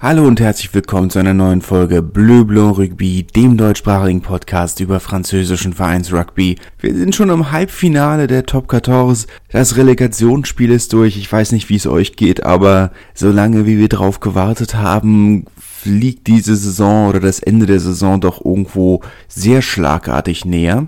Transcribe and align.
Hallo 0.00 0.28
und 0.28 0.38
herzlich 0.38 0.72
willkommen 0.72 1.10
zu 1.10 1.18
einer 1.18 1.34
neuen 1.34 1.60
Folge 1.60 2.02
Bleu 2.02 2.44
Blanc 2.44 2.78
Rugby, 2.78 3.24
dem 3.24 3.56
deutschsprachigen 3.56 4.20
Podcast 4.20 4.78
über 4.78 5.00
französischen 5.00 5.72
Vereinsrugby. 5.72 6.54
Wir 6.78 6.94
sind 6.94 7.16
schon 7.16 7.30
im 7.30 7.50
Halbfinale 7.50 8.28
der 8.28 8.46
Top 8.46 8.70
14. 8.70 9.28
Das 9.50 9.76
Relegationsspiel 9.76 10.70
ist 10.70 10.92
durch. 10.92 11.16
Ich 11.16 11.32
weiß 11.32 11.50
nicht, 11.50 11.68
wie 11.68 11.74
es 11.74 11.88
euch 11.88 12.14
geht, 12.14 12.44
aber 12.44 12.92
solange 13.12 13.66
wie 13.66 13.76
wir 13.76 13.88
drauf 13.88 14.20
gewartet 14.20 14.76
haben, 14.76 15.46
fliegt 15.58 16.28
diese 16.28 16.54
Saison 16.54 17.08
oder 17.08 17.18
das 17.18 17.40
Ende 17.40 17.66
der 17.66 17.80
Saison 17.80 18.20
doch 18.20 18.44
irgendwo 18.44 19.02
sehr 19.26 19.62
schlagartig 19.62 20.44
näher. 20.44 20.86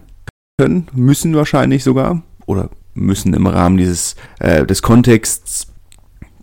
Können, 0.57 0.87
müssen 0.95 1.35
wahrscheinlich 1.35 1.83
sogar 1.83 2.23
oder 2.47 2.71
müssen 2.95 3.35
im 3.35 3.49
Rahmen 3.49 3.77
dieses 3.77 4.15
äh, 4.39 4.65
des 4.65 4.83
Kontexts 4.83 5.67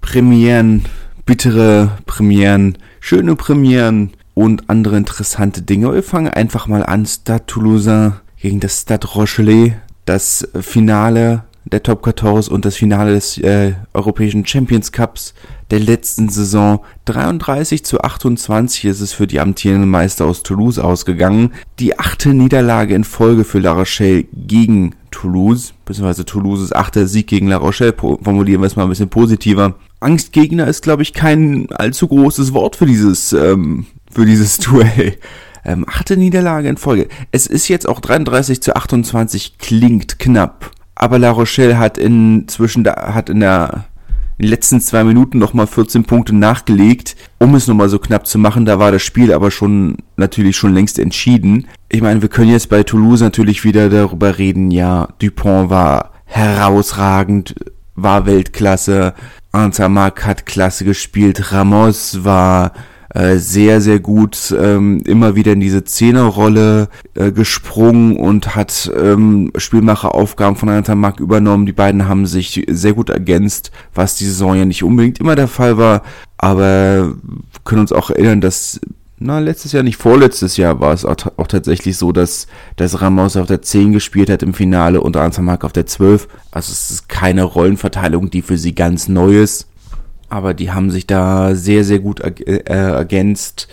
Premieren 0.02 0.84
bittere 1.28 1.91
Premieren, 2.07 2.78
schöne 3.00 3.36
Premieren 3.36 4.14
und 4.34 4.70
andere 4.70 4.98
interessante 4.98 5.62
Dinge. 5.62 5.94
Wir 5.94 6.02
fangen 6.02 6.30
einfach 6.30 6.68
mal 6.68 6.84
an. 6.84 7.05
Stade 7.05 7.45
Toulousain 7.45 8.13
gegen 8.41 8.59
das 8.59 8.81
Stade 8.81 9.05
Rochelet. 9.08 9.73
Das 10.05 10.48
Finale 10.62 11.44
der 11.66 11.84
Top 11.84 12.05
14 12.05 12.54
und 12.54 12.63
das 12.63 12.77
Finale 12.77 13.13
des 13.13 13.38
äh, 13.40 13.73
Europäischen 13.94 14.45
Champions 14.45 14.94
Cups 14.94 15.34
der 15.70 15.82
letzten 15.82 16.30
Saison. 16.30 16.80
33 17.05 17.84
zu 17.84 17.99
28 17.99 18.85
ist 18.85 19.02
es 19.02 19.12
für 19.12 19.27
die 19.27 19.41
amtierenden 19.41 19.90
Meister 19.90 20.26
aus 20.26 20.44
Toulouse 20.44 20.80
ausgegangen. 20.80 21.52
Die 21.80 21.99
achte 21.99 22.34
Niederlage 22.34 22.96
in 22.96 23.04
Folge 23.04 23.44
für 23.44 23.59
La 23.59 23.73
Rochelle 23.73 24.23
gegen 24.34 24.96
Toulouse, 25.12 25.73
beziehungsweise 25.84 26.23
Toulouses 26.23 26.71
achter 26.71 27.05
Sieg 27.05 27.27
gegen 27.27 27.49
La 27.49 27.57
Rochelle, 27.57 27.94
formulieren 27.94 28.62
wir 28.62 28.68
es 28.68 28.77
mal 28.77 28.84
ein 28.84 28.90
bisschen 28.90 29.09
positiver. 29.09 29.76
Angstgegner 29.99 30.67
ist, 30.67 30.83
glaube 30.83 31.03
ich, 31.03 31.13
kein 31.13 31.67
allzu 31.71 32.07
großes 32.07 32.53
Wort 32.53 32.75
für 32.75 32.85
dieses, 32.85 33.33
ähm, 33.33 33.85
für 34.11 34.25
dieses 34.25 34.57
Duell. 34.57 35.17
Ähm, 35.65 35.85
achte 35.87 36.15
Niederlage 36.15 36.70
in 36.70 36.77
Folge. 36.77 37.07
Es 37.31 37.48
ist 37.48 37.67
jetzt 37.67 37.89
auch 37.89 37.99
33 37.99 38.62
zu 38.62 38.76
28, 38.76 39.57
klingt 39.57 40.20
knapp. 40.20 40.71
Aber 40.95 41.20
La 41.20 41.31
Rochelle 41.31 41.77
hat 41.77 41.98
inzwischen, 41.98 42.87
hat 42.87 43.29
in 43.29 43.41
der 43.41 43.85
in 44.37 44.45
den 44.45 44.51
letzten 44.51 44.79
zwei 44.81 45.04
Minuten 45.04 45.39
nochmal 45.39 45.65
14 45.65 46.04
Punkte 46.04 46.35
nachgelegt, 46.35 47.15
um 47.39 47.55
es 47.55 47.67
nochmal 47.67 47.89
so 47.89 47.98
knapp 47.98 48.27
zu 48.27 48.37
machen. 48.37 48.65
Da 48.65 48.77
war 48.77 48.91
das 48.91 49.01
Spiel 49.01 49.34
aber 49.34 49.49
schon 49.49 49.98
natürlich 50.15 50.55
schon 50.55 50.76
längst 50.76 50.99
entschieden. 50.99 51.67
Ich 51.89 52.01
meine, 52.01 52.21
wir 52.21 52.29
können 52.29 52.51
jetzt 52.51 52.70
bei 52.70 52.84
Toulouse 52.84 53.21
natürlich 53.21 53.63
wieder 53.63 53.89
darüber 53.89 54.37
reden, 54.37 54.70
ja, 54.70 55.09
Dupont 55.20 55.71
war 55.71 56.11
herausragend, 56.26 57.55
war 57.95 58.27
Weltklasse, 58.27 59.15
Antamak 59.51 60.26
hat 60.26 60.45
klasse 60.45 60.85
gespielt. 60.85 61.51
Ramos 61.51 62.23
war 62.23 62.73
äh, 63.13 63.37
sehr, 63.37 63.81
sehr 63.81 63.99
gut 63.99 64.53
ähm, 64.59 65.01
immer 65.06 65.35
wieder 65.35 65.53
in 65.53 65.59
diese 65.59 65.84
Zehnerrolle 65.84 66.89
äh, 67.16 67.31
gesprungen 67.31 68.17
und 68.17 68.56
hat 68.56 68.91
ähm, 68.95 69.51
Spielmacheraufgaben 69.57 70.57
von 70.57 70.69
Antamak 70.69 71.19
übernommen. 71.19 71.66
Die 71.66 71.73
beiden 71.73 72.07
haben 72.07 72.25
sich 72.25 72.66
sehr 72.69 72.94
gut 72.94 73.09
ergänzt, 73.09 73.72
was 73.95 74.16
die 74.16 74.25
Saison 74.25 74.56
ja 74.56 74.66
nicht 74.66 74.84
unbedingt 74.84 75.19
immer 75.19 75.35
der 75.35 75.47
Fall 75.47 75.78
war. 75.78 76.03
Aber 76.38 77.16
können 77.63 77.81
uns 77.81 77.91
auch 77.91 78.09
erinnern, 78.09 78.41
dass 78.41 78.79
na, 79.19 79.40
letztes 79.40 79.72
Jahr 79.72 79.81
nicht, 79.81 79.97
vorletztes 79.97 80.57
Jahr 80.57 80.79
war 80.79 80.94
es 80.94 81.03
auch, 81.03 81.16
auch, 81.38 81.47
tatsächlich 81.47 81.97
so, 81.97 82.12
dass, 82.12 82.46
dass 82.75 83.01
Ramos 83.01 83.35
auf 83.35 83.47
der 83.47 83.63
10 83.63 83.91
gespielt 83.91 84.29
hat 84.29 84.44
im 84.44 84.53
Finale 84.53 85.01
und 85.01 85.18
Ansamak 85.18 85.63
auf 85.63 85.73
der 85.73 85.88
12. 85.88 86.28
Also 86.51 86.72
es 86.72 86.91
ist 86.91 87.09
keine 87.09 87.44
Rollenverteilung, 87.44 88.29
die 88.29 88.44
für 88.44 88.59
sie 88.59 88.75
ganz 88.75 89.07
neu 89.07 89.41
ist. 89.41 89.68
Aber 90.29 90.53
die 90.53 90.72
haben 90.72 90.91
sich 90.91 91.07
da 91.07 91.56
sehr, 91.56 91.84
sehr 91.84 92.00
gut 92.00 92.19
äh, 92.19 92.62
ergänzt. 92.66 93.68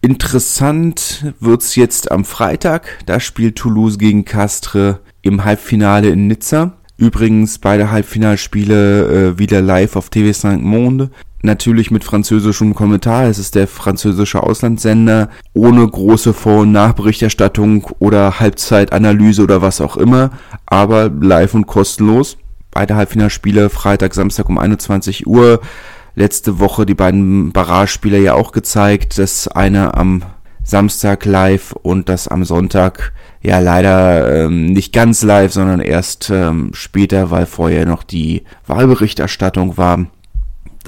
Interessant 0.00 1.32
wird's 1.38 1.76
jetzt 1.76 2.10
am 2.10 2.24
Freitag. 2.24 2.98
Da 3.06 3.20
spielt 3.20 3.56
Toulouse 3.56 3.98
gegen 3.98 4.24
Castres 4.24 4.96
im 5.22 5.44
Halbfinale 5.44 6.08
in 6.08 6.26
Nizza. 6.26 6.72
Übrigens 6.96 7.58
beide 7.58 7.92
Halbfinalspiele 7.92 9.34
äh, 9.34 9.38
wieder 9.38 9.62
live 9.62 9.94
auf 9.94 10.08
TV5 10.08 10.58
Monde 10.58 11.10
natürlich 11.42 11.90
mit 11.90 12.04
französischem 12.04 12.74
Kommentar. 12.74 13.26
Es 13.26 13.38
ist 13.38 13.54
der 13.54 13.68
französische 13.68 14.42
Auslandssender 14.42 15.30
ohne 15.54 15.86
große 15.86 16.32
Vor- 16.32 16.62
und 16.62 16.72
Nachberichterstattung 16.72 17.84
oder 17.98 18.40
Halbzeitanalyse 18.40 19.42
oder 19.42 19.62
was 19.62 19.80
auch 19.80 19.96
immer, 19.96 20.30
aber 20.66 21.08
live 21.08 21.54
und 21.54 21.66
kostenlos. 21.66 22.36
Beide 22.70 22.96
Halbfinalspiele 22.96 23.70
Freitag, 23.70 24.14
Samstag 24.14 24.48
um 24.48 24.58
21 24.58 25.26
Uhr. 25.26 25.60
Letzte 26.14 26.58
Woche 26.58 26.84
die 26.84 26.94
beiden 26.94 27.52
Barrage-Spiele 27.52 28.18
ja 28.18 28.34
auch 28.34 28.52
gezeigt. 28.52 29.18
Das 29.18 29.48
eine 29.48 29.94
am 29.94 30.22
Samstag 30.64 31.24
live 31.24 31.72
und 31.72 32.08
das 32.08 32.28
am 32.28 32.44
Sonntag 32.44 33.12
ja 33.40 33.58
leider 33.60 34.44
ähm, 34.44 34.66
nicht 34.66 34.92
ganz 34.92 35.22
live, 35.22 35.52
sondern 35.52 35.80
erst 35.80 36.28
ähm, 36.30 36.70
später, 36.74 37.30
weil 37.30 37.46
vorher 37.46 37.86
noch 37.86 38.02
die 38.02 38.42
Wahlberichterstattung 38.66 39.78
war 39.78 40.06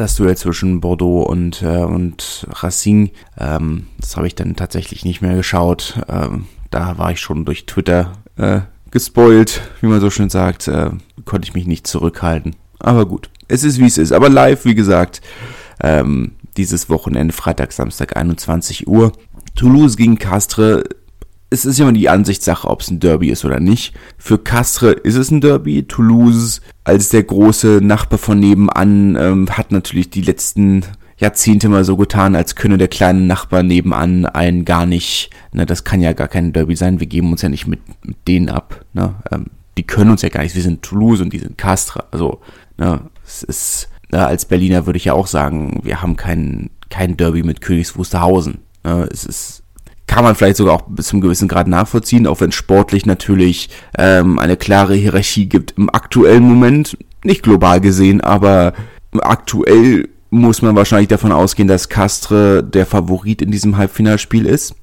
das 0.00 0.16
Duell 0.16 0.37
zwischen 0.37 0.81
Bordeaux 0.81 1.22
und, 1.22 1.62
äh, 1.62 1.83
und 1.83 2.47
Racing. 2.50 3.11
Ähm, 3.38 3.87
das 3.99 4.16
habe 4.16 4.27
ich 4.27 4.34
dann 4.34 4.56
tatsächlich 4.56 5.05
nicht 5.05 5.21
mehr 5.21 5.37
geschaut. 5.37 6.00
Ähm, 6.09 6.47
da 6.71 6.99
war 6.99 7.12
ich 7.12 7.21
schon 7.21 7.44
durch 7.44 7.66
Twitter 7.66 8.12
äh, 8.37 8.60
gespoilt, 8.91 9.60
wie 9.81 9.87
man 9.87 10.00
so 10.00 10.10
schön 10.10 10.31
sagt. 10.31 10.69
Äh, 10.69 10.91
konnte 11.25 11.47
ich 11.47 11.55
mich 11.55 11.66
nicht 11.66 11.87
zurückhalten. 11.87 12.56
Aber 12.78 13.06
gut, 13.06 13.28
es 13.49 13.62
ist 13.62 13.78
wie 13.78 13.87
es 13.87 13.99
ist. 13.99 14.12
Aber 14.12 14.28
live, 14.28 14.65
wie 14.65 14.75
gesagt, 14.75 15.21
ähm, 15.83 16.33
dieses 16.56 16.89
Wochenende, 16.89 17.34
Freitag, 17.34 17.72
Samstag, 17.72 18.16
21 18.16 18.89
Uhr. 18.89 19.12
Toulouse 19.55 19.97
gegen 19.97 20.19
Castres 20.19 20.84
es 21.50 21.65
ist 21.65 21.81
immer 21.81 21.93
die 21.93 22.09
Ansichtssache, 22.09 22.69
ob 22.69 22.81
es 22.81 22.91
ein 22.91 23.00
Derby 23.00 23.28
ist 23.28 23.44
oder 23.44 23.59
nicht. 23.59 23.93
Für 24.16 24.38
Castres 24.38 24.97
ist 25.03 25.16
es 25.16 25.33
ein 25.33 25.41
Derby. 25.41 25.83
Toulouse 25.83 26.61
als 26.84 27.09
der 27.09 27.25
große 27.25 27.81
Nachbar 27.83 28.19
von 28.19 28.38
nebenan 28.38 29.16
ähm, 29.16 29.49
hat 29.50 29.72
natürlich 29.72 30.10
die 30.10 30.22
letzten 30.22 30.84
Jahrzehnte 31.21 31.69
mal 31.69 31.84
so 31.84 31.97
getan, 31.97 32.34
als 32.34 32.55
könne 32.55 32.78
der 32.78 32.89
kleine 32.89 33.21
Nachbar 33.21 33.62
nebenan 33.62 34.27
einen 34.27 34.65
gar 34.65 34.87
nicht, 34.87 35.31
ne, 35.53 35.66
das 35.66 35.84
kann 35.84 36.00
ja 36.00 36.15
gar 36.15 36.28
kein 36.28 36.53
Derby 36.53 36.77
sein, 36.77 36.99
wir 36.99 37.06
geben 37.06 37.31
uns 37.31 37.43
ja 37.43 37.50
nicht 37.50 37.66
mit, 37.66 37.81
mit 38.05 38.16
denen 38.27 38.49
ab, 38.49 38.84
ne, 38.94 39.15
ähm, 39.31 39.47
die 39.77 39.83
können 39.83 40.10
uns 40.10 40.22
ja 40.22 40.31
gar 40.31 40.43
nicht, 40.43 40.55
wir 40.55 40.62
sind 40.62 40.81
Toulouse 40.81 41.21
und 41.21 41.33
die 41.33 41.39
sind 41.39 41.59
Castres, 41.59 42.05
also, 42.10 42.41
ne, 42.78 43.03
es 43.27 43.43
ist, 43.43 43.91
ne, 44.10 44.25
als 44.25 44.47
Berliner 44.47 44.87
würde 44.87 44.97
ich 44.97 45.05
ja 45.05 45.12
auch 45.12 45.27
sagen, 45.27 45.81
wir 45.83 46.00
haben 46.00 46.16
kein, 46.16 46.71
kein 46.89 47.19
Derby 47.19 47.43
mit 47.43 47.60
Königs 47.60 47.99
Wusterhausen, 47.99 48.60
ne, 48.83 49.06
es 49.12 49.25
ist, 49.25 49.59
kann 50.10 50.25
man 50.25 50.34
vielleicht 50.34 50.56
sogar 50.56 50.75
auch 50.75 50.82
bis 50.88 51.06
zum 51.06 51.21
gewissen 51.21 51.47
Grad 51.47 51.69
nachvollziehen, 51.69 52.26
auch 52.26 52.41
wenn 52.41 52.50
sportlich 52.50 53.06
natürlich 53.06 53.71
ähm, 53.97 54.41
eine 54.41 54.56
klare 54.56 54.97
Hierarchie 54.97 55.47
gibt 55.47 55.75
im 55.78 55.88
aktuellen 55.88 56.43
Moment, 56.43 56.98
nicht 57.22 57.44
global 57.44 57.81
gesehen, 57.81 58.21
aber 58.21 58.72
aktuell 59.21 60.09
muss 60.31 60.62
man 60.62 60.75
wahrscheinlich 60.75 61.06
davon 61.06 61.31
ausgehen, 61.31 61.69
dass 61.69 61.88
Castre 61.88 62.65
der 62.65 62.87
Favorit 62.87 63.41
in 63.41 63.53
diesem 63.53 63.76
Halbfinalspiel 63.76 64.47
ist. 64.47 64.75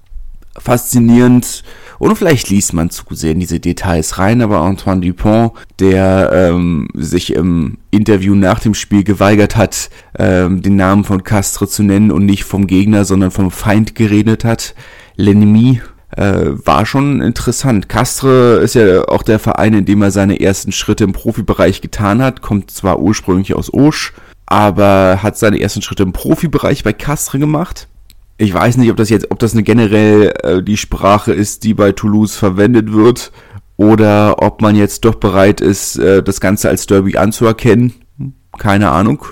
Faszinierend 0.57 1.61
und 1.99 2.15
vielleicht 2.15 2.49
liest 2.49 2.71
man 2.71 2.89
zu 2.89 3.03
sehr 3.11 3.33
in 3.33 3.41
diese 3.41 3.59
Details 3.59 4.19
rein, 4.19 4.41
aber 4.41 4.61
Antoine 4.61 5.01
Dupont, 5.01 5.51
der 5.79 6.31
ähm, 6.31 6.87
sich 6.93 7.33
im 7.33 7.79
Interview 7.91 8.33
nach 8.33 8.61
dem 8.61 8.73
Spiel 8.73 9.03
geweigert 9.03 9.57
hat, 9.57 9.89
ähm, 10.17 10.61
den 10.61 10.77
Namen 10.77 11.03
von 11.03 11.25
Castre 11.25 11.67
zu 11.67 11.83
nennen 11.83 12.11
und 12.11 12.25
nicht 12.25 12.45
vom 12.45 12.65
Gegner, 12.65 13.03
sondern 13.03 13.31
vom 13.31 13.51
Feind 13.51 13.93
geredet 13.93 14.45
hat, 14.45 14.73
L'Ennemi 15.17 15.81
äh, 16.15 16.51
war 16.65 16.85
schon 16.85 17.21
interessant. 17.21 17.89
Castre 17.89 18.59
ist 18.63 18.75
ja 18.75 19.07
auch 19.07 19.23
der 19.23 19.39
Verein, 19.39 19.73
in 19.73 19.85
dem 19.85 20.01
er 20.01 20.11
seine 20.11 20.39
ersten 20.39 20.71
Schritte 20.71 21.03
im 21.03 21.13
Profibereich 21.13 21.81
getan 21.81 22.21
hat, 22.21 22.41
kommt 22.41 22.71
zwar 22.71 22.99
ursprünglich 22.99 23.53
aus 23.53 23.73
Osch, 23.73 24.13
aber 24.45 25.19
hat 25.21 25.37
seine 25.37 25.59
ersten 25.59 25.81
Schritte 25.81 26.03
im 26.03 26.13
Profibereich 26.13 26.83
bei 26.83 26.93
Castre 26.93 27.39
gemacht. 27.39 27.87
Ich 28.37 28.53
weiß 28.53 28.77
nicht, 28.77 28.91
ob 28.91 28.97
das 28.97 29.09
jetzt, 29.09 29.31
ob 29.31 29.39
das 29.39 29.53
eine 29.53 29.63
generell 29.63 30.33
äh, 30.43 30.63
die 30.63 30.77
Sprache 30.77 31.33
ist, 31.33 31.63
die 31.63 31.73
bei 31.73 31.91
Toulouse 31.91 32.35
verwendet 32.35 32.93
wird, 32.93 33.31
oder 33.77 34.41
ob 34.41 34.61
man 34.61 34.75
jetzt 34.75 35.05
doch 35.05 35.15
bereit 35.15 35.61
ist, 35.61 35.97
äh, 35.97 36.23
das 36.23 36.41
Ganze 36.41 36.69
als 36.69 36.87
Derby 36.87 37.17
anzuerkennen. 37.17 37.93
Keine 38.57 38.89
Ahnung. 38.89 39.25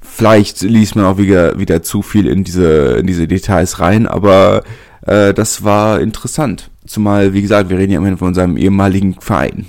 Vielleicht 0.00 0.62
liest 0.62 0.96
man 0.96 1.04
auch 1.04 1.18
wieder, 1.18 1.58
wieder 1.58 1.82
zu 1.82 2.02
viel 2.02 2.26
in 2.26 2.42
diese, 2.42 2.96
in 2.98 3.06
diese 3.06 3.28
Details 3.28 3.78
rein, 3.78 4.08
aber 4.08 4.62
äh, 5.10 5.34
das 5.34 5.64
war 5.64 6.00
interessant. 6.00 6.70
Zumal, 6.86 7.32
wie 7.34 7.42
gesagt, 7.42 7.68
wir 7.68 7.78
reden 7.78 7.92
ja 7.92 7.98
immerhin 7.98 8.16
von 8.16 8.32
seinem 8.32 8.56
ehemaligen 8.56 9.14
Verein. 9.20 9.66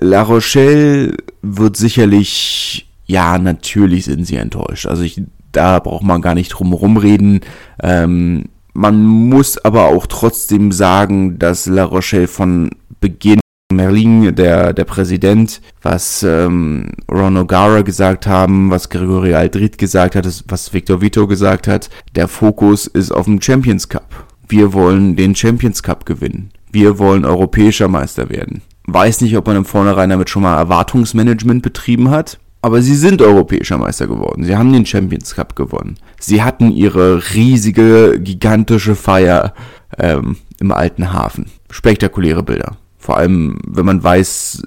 La 0.00 0.22
Rochelle 0.22 1.16
wird 1.42 1.76
sicherlich, 1.76 2.88
ja, 3.06 3.38
natürlich 3.38 4.04
sind 4.04 4.24
sie 4.24 4.36
enttäuscht. 4.36 4.86
Also 4.86 5.02
ich, 5.02 5.20
da 5.52 5.80
braucht 5.80 6.04
man 6.04 6.22
gar 6.22 6.34
nicht 6.34 6.48
drum 6.50 6.68
herum 6.68 6.96
reden. 6.96 7.40
Ähm, 7.82 8.44
man 8.72 9.04
muss 9.04 9.58
aber 9.58 9.86
auch 9.86 10.06
trotzdem 10.06 10.72
sagen, 10.72 11.38
dass 11.38 11.66
La 11.66 11.84
Rochelle 11.84 12.28
von 12.28 12.70
Beginn 13.00 13.40
Merlin, 13.72 14.34
der, 14.36 14.72
der 14.72 14.84
Präsident, 14.84 15.60
was 15.82 16.22
ähm, 16.22 16.92
Ron 17.10 17.36
O'Gara 17.38 17.82
gesagt 17.82 18.28
haben, 18.28 18.70
was 18.70 18.90
Gregory 18.90 19.34
Aldrit 19.34 19.78
gesagt 19.78 20.14
hat, 20.14 20.44
was 20.46 20.72
Victor 20.72 21.00
Vito 21.00 21.26
gesagt 21.26 21.66
hat. 21.66 21.90
Der 22.14 22.28
Fokus 22.28 22.86
ist 22.86 23.10
auf 23.10 23.24
dem 23.24 23.42
Champions 23.42 23.88
Cup. 23.88 24.33
Wir 24.56 24.72
wollen 24.72 25.16
den 25.16 25.34
Champions 25.34 25.82
Cup 25.82 26.06
gewinnen. 26.06 26.52
Wir 26.70 27.00
wollen 27.00 27.24
europäischer 27.24 27.88
Meister 27.88 28.30
werden. 28.30 28.62
Weiß 28.86 29.20
nicht, 29.20 29.36
ob 29.36 29.48
man 29.48 29.56
im 29.56 29.64
Vornherein 29.64 30.10
damit 30.10 30.30
schon 30.30 30.44
mal 30.44 30.56
Erwartungsmanagement 30.56 31.60
betrieben 31.60 32.10
hat. 32.10 32.38
Aber 32.62 32.80
sie 32.80 32.94
sind 32.94 33.20
europäischer 33.20 33.78
Meister 33.78 34.06
geworden. 34.06 34.44
Sie 34.44 34.56
haben 34.56 34.72
den 34.72 34.86
Champions 34.86 35.34
Cup 35.34 35.56
gewonnen. 35.56 35.96
Sie 36.20 36.44
hatten 36.44 36.70
ihre 36.70 37.34
riesige, 37.34 38.20
gigantische 38.20 38.94
Feier 38.94 39.54
ähm, 39.98 40.36
im 40.60 40.70
alten 40.70 41.12
Hafen. 41.12 41.46
Spektakuläre 41.68 42.44
Bilder. 42.44 42.76
Vor 42.96 43.16
allem, 43.16 43.58
wenn 43.66 43.86
man 43.86 44.04
weiß, 44.04 44.62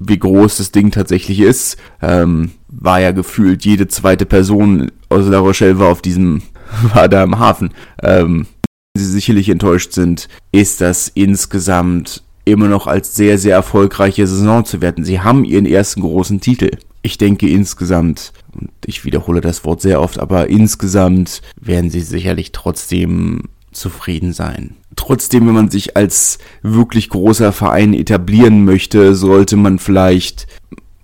wie 0.00 0.18
groß 0.18 0.56
das 0.56 0.72
Ding 0.72 0.90
tatsächlich 0.90 1.38
ist, 1.38 1.76
ähm, 2.02 2.50
war 2.66 3.00
ja 3.00 3.12
gefühlt 3.12 3.64
jede 3.64 3.86
zweite 3.86 4.26
Person 4.26 4.90
aus 5.08 5.28
La 5.28 5.38
Rochelle 5.38 5.78
war 5.78 5.92
auf 5.92 6.02
diesem, 6.02 6.42
war 6.92 7.08
da 7.08 7.22
im 7.22 7.38
Hafen. 7.38 7.70
Ähm, 8.02 8.48
Sie 8.98 9.06
sicherlich 9.06 9.48
enttäuscht 9.48 9.92
sind, 9.92 10.28
ist 10.52 10.80
das 10.80 11.08
insgesamt 11.08 12.22
immer 12.44 12.68
noch 12.68 12.86
als 12.86 13.14
sehr, 13.14 13.38
sehr 13.38 13.54
erfolgreiche 13.54 14.26
Saison 14.26 14.64
zu 14.64 14.80
werten. 14.80 15.04
Sie 15.04 15.20
haben 15.20 15.44
ihren 15.44 15.66
ersten 15.66 16.00
großen 16.00 16.40
Titel. 16.40 16.70
Ich 17.02 17.18
denke 17.18 17.48
insgesamt, 17.48 18.32
und 18.52 18.70
ich 18.86 19.04
wiederhole 19.04 19.40
das 19.40 19.64
Wort 19.64 19.80
sehr 19.80 20.00
oft, 20.00 20.18
aber 20.18 20.48
insgesamt 20.48 21.42
werden 21.60 21.90
sie 21.90 22.00
sicherlich 22.00 22.52
trotzdem 22.52 23.44
zufrieden 23.72 24.32
sein. 24.32 24.74
Trotzdem, 24.96 25.46
wenn 25.46 25.54
man 25.54 25.70
sich 25.70 25.96
als 25.96 26.38
wirklich 26.62 27.08
großer 27.10 27.52
Verein 27.52 27.94
etablieren 27.94 28.64
möchte, 28.64 29.14
sollte 29.14 29.56
man 29.56 29.78
vielleicht 29.78 30.46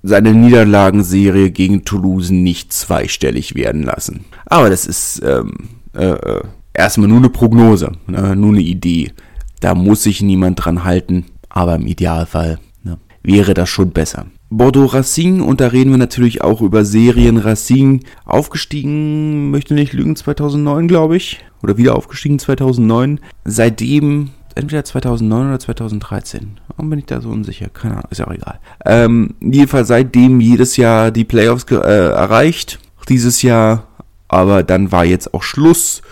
seine 0.02 0.34
Niederlagenserie 0.34 1.50
gegen 1.50 1.84
Toulouse 1.84 2.30
nicht 2.30 2.72
zweistellig 2.72 3.54
werden 3.54 3.82
lassen. 3.82 4.24
Aber 4.46 4.68
das 4.68 4.86
ist 4.86 5.22
ähm, 5.24 5.52
äh, 5.94 6.06
äh 6.10 6.42
erstmal 6.74 7.08
nur 7.08 7.18
eine 7.18 7.30
Prognose, 7.30 7.92
ne, 8.06 8.36
nur 8.36 8.50
eine 8.50 8.60
Idee. 8.60 9.12
Da 9.60 9.74
muss 9.74 10.02
sich 10.02 10.20
niemand 10.20 10.64
dran 10.64 10.84
halten, 10.84 11.24
aber 11.48 11.76
im 11.76 11.86
Idealfall 11.86 12.58
ne, 12.82 12.98
wäre 13.22 13.54
das 13.54 13.70
schon 13.70 13.90
besser. 13.90 14.26
Bordeaux 14.50 14.92
Racing 14.92 15.40
und 15.40 15.60
da 15.60 15.68
reden 15.68 15.90
wir 15.90 15.98
natürlich 15.98 16.42
auch 16.42 16.60
über 16.60 16.84
Serien 16.84 17.38
Racing. 17.38 18.04
Aufgestiegen, 18.24 19.50
möchte 19.50 19.74
nicht 19.74 19.92
lügen, 19.92 20.14
2009 20.14 20.86
glaube 20.86 21.16
ich. 21.16 21.44
Oder 21.62 21.76
wieder 21.76 21.96
aufgestiegen 21.96 22.38
2009. 22.38 23.20
Seitdem, 23.44 24.30
entweder 24.54 24.84
2009 24.84 25.48
oder 25.48 25.58
2013. 25.58 26.60
Warum 26.68 26.90
bin 26.90 26.98
ich 26.98 27.06
da 27.06 27.20
so 27.20 27.30
unsicher? 27.30 27.68
Keine 27.68 27.94
Ahnung, 27.94 28.08
ist 28.10 28.18
ja 28.18 28.28
auch 28.28 28.32
egal. 28.32 28.60
Ähm, 28.84 29.34
jedenfalls 29.40 29.88
seitdem 29.88 30.40
jedes 30.40 30.76
Jahr 30.76 31.10
die 31.10 31.24
Playoffs 31.24 31.64
äh, 31.70 31.76
erreicht. 31.76 32.78
Dieses 33.08 33.42
Jahr, 33.42 33.88
aber 34.28 34.62
dann 34.62 34.92
war 34.92 35.04
jetzt 35.04 35.34
auch 35.34 35.42
Schluss. 35.42 36.02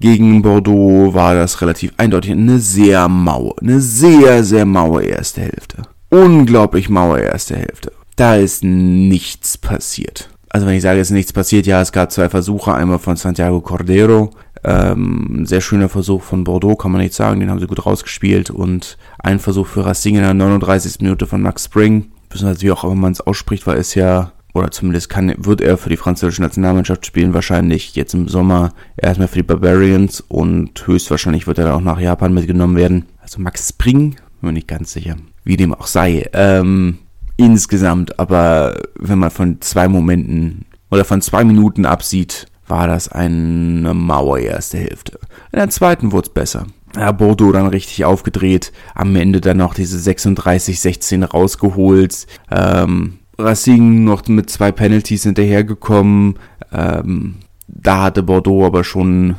Gegen 0.00 0.42
Bordeaux 0.42 1.12
war 1.12 1.34
das 1.34 1.60
relativ 1.60 1.92
eindeutig 1.96 2.32
eine 2.32 2.58
sehr 2.58 3.08
maue, 3.08 3.54
eine 3.60 3.80
sehr, 3.80 4.44
sehr 4.44 4.64
maue 4.64 5.02
erste 5.02 5.40
Hälfte 5.40 5.82
unglaublich 6.10 6.88
maue 6.88 7.20
erste 7.20 7.56
Hälfte. 7.56 7.92
Da 8.16 8.36
ist 8.36 8.64
nichts 8.64 9.58
passiert. 9.58 10.30
Also 10.50 10.66
wenn 10.66 10.74
ich 10.74 10.82
sage, 10.82 11.00
es 11.00 11.08
ist 11.08 11.14
nichts 11.14 11.32
passiert, 11.32 11.66
ja, 11.66 11.80
es 11.80 11.92
gab 11.92 12.10
zwei 12.10 12.28
Versuche, 12.28 12.74
einmal 12.74 12.98
von 12.98 13.16
Santiago 13.16 13.60
Cordero, 13.60 14.30
ähm, 14.64 15.44
sehr 15.44 15.60
schöner 15.60 15.88
Versuch 15.88 16.22
von 16.22 16.42
Bordeaux, 16.42 16.74
kann 16.74 16.90
man 16.90 17.02
nicht 17.02 17.14
sagen, 17.14 17.38
den 17.38 17.50
haben 17.50 17.60
sie 17.60 17.66
gut 17.66 17.84
rausgespielt 17.84 18.50
und 18.50 18.96
ein 19.18 19.38
Versuch 19.38 19.66
für 19.66 19.84
Racing 19.84 20.16
in 20.16 20.22
der 20.22 20.34
39. 20.34 21.00
Minute 21.00 21.26
von 21.26 21.42
Max 21.42 21.66
Spring, 21.66 22.10
beziehungsweise 22.28 22.62
wie 22.62 22.72
auch 22.72 22.84
immer 22.84 22.94
man 22.94 23.12
es 23.12 23.20
ausspricht, 23.20 23.66
weil 23.66 23.76
es 23.76 23.94
ja, 23.94 24.32
oder 24.58 24.70
zumindest 24.70 25.08
kann, 25.08 25.34
wird 25.38 25.60
er 25.60 25.78
für 25.78 25.90
die 25.90 25.96
französische 25.96 26.42
Nationalmannschaft 26.42 27.06
spielen, 27.06 27.34
wahrscheinlich 27.34 27.94
jetzt 27.94 28.14
im 28.14 28.28
Sommer 28.28 28.72
erstmal 28.96 29.28
für 29.28 29.36
die 29.36 29.42
Barbarians 29.42 30.20
und 30.20 30.86
höchstwahrscheinlich 30.86 31.46
wird 31.46 31.58
er 31.58 31.64
dann 31.64 31.74
auch 31.74 31.80
nach 31.80 32.00
Japan 32.00 32.34
mitgenommen 32.34 32.76
werden. 32.76 33.06
Also 33.20 33.40
Max 33.40 33.68
Spring, 33.68 34.10
bin 34.40 34.48
mir 34.48 34.52
nicht 34.52 34.68
ganz 34.68 34.92
sicher 34.92 35.16
wie 35.48 35.56
dem 35.56 35.74
auch 35.74 35.86
sei. 35.86 36.28
Ähm, 36.34 36.98
insgesamt, 37.38 38.18
aber 38.20 38.76
wenn 38.98 39.18
man 39.18 39.30
von 39.30 39.62
zwei 39.62 39.88
Momenten 39.88 40.66
oder 40.90 41.06
von 41.06 41.22
zwei 41.22 41.42
Minuten 41.42 41.86
absieht, 41.86 42.46
war 42.66 42.86
das 42.86 43.08
eine 43.08 43.94
Mauer 43.94 44.38
erste 44.38 44.76
Hälfte. 44.76 45.18
In 45.52 45.58
der 45.58 45.70
zweiten 45.70 46.12
wurde 46.12 46.28
es 46.28 46.34
besser. 46.34 46.66
Ja, 46.94 47.12
Bordeaux 47.12 47.52
dann 47.52 47.66
richtig 47.68 48.04
aufgedreht, 48.04 48.72
am 48.94 49.16
Ende 49.16 49.40
dann 49.40 49.56
noch 49.56 49.72
diese 49.72 49.98
36-16 49.98 51.24
rausgeholt. 51.24 52.26
Ähm, 52.50 53.18
Racing 53.38 54.04
noch 54.04 54.26
mit 54.28 54.50
zwei 54.50 54.72
Penalties 54.72 55.22
hinterhergekommen. 55.22 56.34
Ähm, 56.72 57.36
da 57.68 58.02
hatte 58.02 58.22
Bordeaux 58.22 58.64
aber 58.64 58.82
schon 58.84 59.36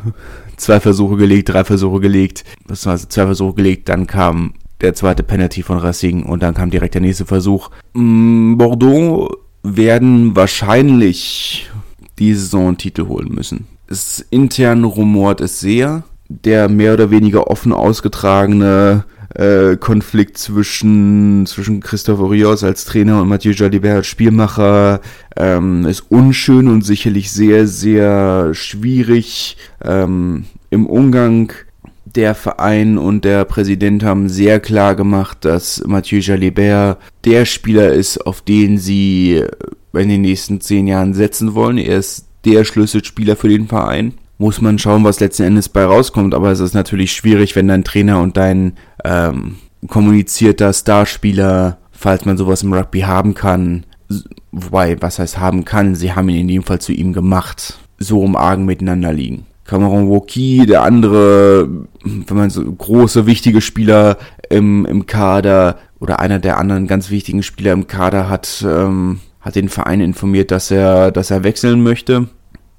zwei 0.57 0.79
Versuche 0.79 1.17
gelegt, 1.17 1.49
drei 1.49 1.63
Versuche 1.63 1.99
gelegt, 1.99 2.43
beziehungsweise 2.67 3.09
zwei 3.09 3.25
Versuche 3.25 3.55
gelegt, 3.55 3.89
dann 3.89 4.07
kam 4.07 4.53
der 4.81 4.93
zweite 4.93 5.23
Penalty 5.23 5.63
von 5.63 5.77
Racing 5.77 6.23
und 6.23 6.43
dann 6.43 6.53
kam 6.53 6.69
direkt 6.69 6.93
der 6.93 7.01
nächste 7.01 7.25
Versuch. 7.25 7.69
Mm, 7.93 8.57
Bordeaux 8.57 9.35
werden 9.63 10.35
wahrscheinlich 10.35 11.69
die 12.17 12.33
Saison 12.33 12.77
Titel 12.77 13.07
holen 13.07 13.33
müssen. 13.33 13.67
Es 13.87 14.25
intern 14.29 14.83
rumort 14.83 15.41
es 15.41 15.59
sehr. 15.59 16.03
Der 16.29 16.69
mehr 16.69 16.93
oder 16.93 17.09
weniger 17.09 17.47
offen 17.47 17.73
ausgetragene 17.73 19.03
äh, 19.35 19.77
Konflikt 19.77 20.37
zwischen, 20.37 21.45
zwischen 21.45 21.81
Christophe 21.81 22.29
Rios 22.29 22.63
als 22.63 22.85
Trainer 22.85 23.21
und 23.21 23.27
Mathieu 23.27 23.51
Jalibert 23.51 23.97
als 23.97 24.07
Spielmacher 24.07 25.01
ähm, 25.37 25.85
ist 25.85 26.05
unschön 26.09 26.67
und 26.67 26.83
sicherlich 26.83 27.31
sehr, 27.31 27.67
sehr 27.67 28.53
schwierig 28.53 29.57
ähm, 29.83 30.45
im 30.69 30.85
Umgang 30.85 31.53
der 32.15 32.33
Verein 32.35 32.97
und 32.97 33.23
der 33.23 33.45
Präsident 33.45 34.03
haben 34.03 34.29
sehr 34.29 34.59
klar 34.59 34.95
gemacht, 34.95 35.45
dass 35.45 35.83
Mathieu 35.85 36.19
Jalibert 36.19 36.97
der 37.25 37.45
Spieler 37.45 37.93
ist, 37.93 38.25
auf 38.25 38.41
den 38.41 38.77
sie 38.77 39.43
in 39.93 40.09
den 40.09 40.21
nächsten 40.21 40.61
zehn 40.61 40.87
Jahren 40.87 41.13
setzen 41.13 41.53
wollen. 41.53 41.77
Er 41.77 41.97
ist 41.97 42.25
der 42.45 42.63
Schlüsselspieler 42.63 43.35
für 43.35 43.49
den 43.49 43.67
Verein. 43.67 44.13
Muss 44.37 44.61
man 44.61 44.79
schauen, 44.79 45.03
was 45.03 45.19
letzten 45.19 45.43
Endes 45.43 45.67
bei 45.67 45.83
rauskommt, 45.83 46.33
aber 46.33 46.51
es 46.51 46.61
ist 46.61 46.73
natürlich 46.73 47.11
schwierig, 47.11 47.55
wenn 47.55 47.67
dein 47.67 47.83
Trainer 47.83 48.21
und 48.21 48.37
dein 48.37 48.73
ähm, 49.03 49.57
kommunizierter 49.87 50.73
Starspieler, 50.73 51.77
falls 51.91 52.25
man 52.25 52.37
sowas 52.37 52.63
im 52.63 52.73
Rugby 52.73 53.01
haben 53.01 53.33
kann, 53.33 53.85
wobei, 54.51 55.01
was 55.01 55.19
heißt 55.19 55.37
haben 55.37 55.65
kann, 55.65 55.95
sie 55.95 56.13
haben 56.13 56.29
ihn 56.29 56.41
in 56.41 56.47
dem 56.47 56.63
Fall 56.63 56.79
zu 56.79 56.91
ihm 56.91 57.13
gemacht, 57.13 57.79
so 57.97 58.21
um 58.21 58.35
Argen 58.35 58.65
miteinander 58.65 59.13
liegen. 59.13 59.45
Cameron 59.65 60.09
Woki, 60.09 60.65
der 60.65 60.81
andere, 60.81 61.69
wenn 62.03 62.37
man 62.37 62.49
so 62.49 62.63
große, 62.63 63.27
wichtige 63.27 63.61
Spieler 63.61 64.17
im, 64.49 64.85
im 64.85 65.05
Kader 65.05 65.77
oder 65.99 66.19
einer 66.19 66.39
der 66.39 66.57
anderen 66.57 66.87
ganz 66.87 67.11
wichtigen 67.11 67.43
Spieler 67.43 67.73
im 67.73 67.85
Kader 67.85 68.29
hat, 68.29 68.65
ähm, 68.67 69.19
hat 69.41 69.55
den 69.55 69.69
Verein 69.69 70.01
informiert, 70.01 70.49
dass 70.49 70.71
er, 70.71 71.11
dass 71.11 71.29
er 71.29 71.43
wechseln 71.43 71.83
möchte. 71.83 72.29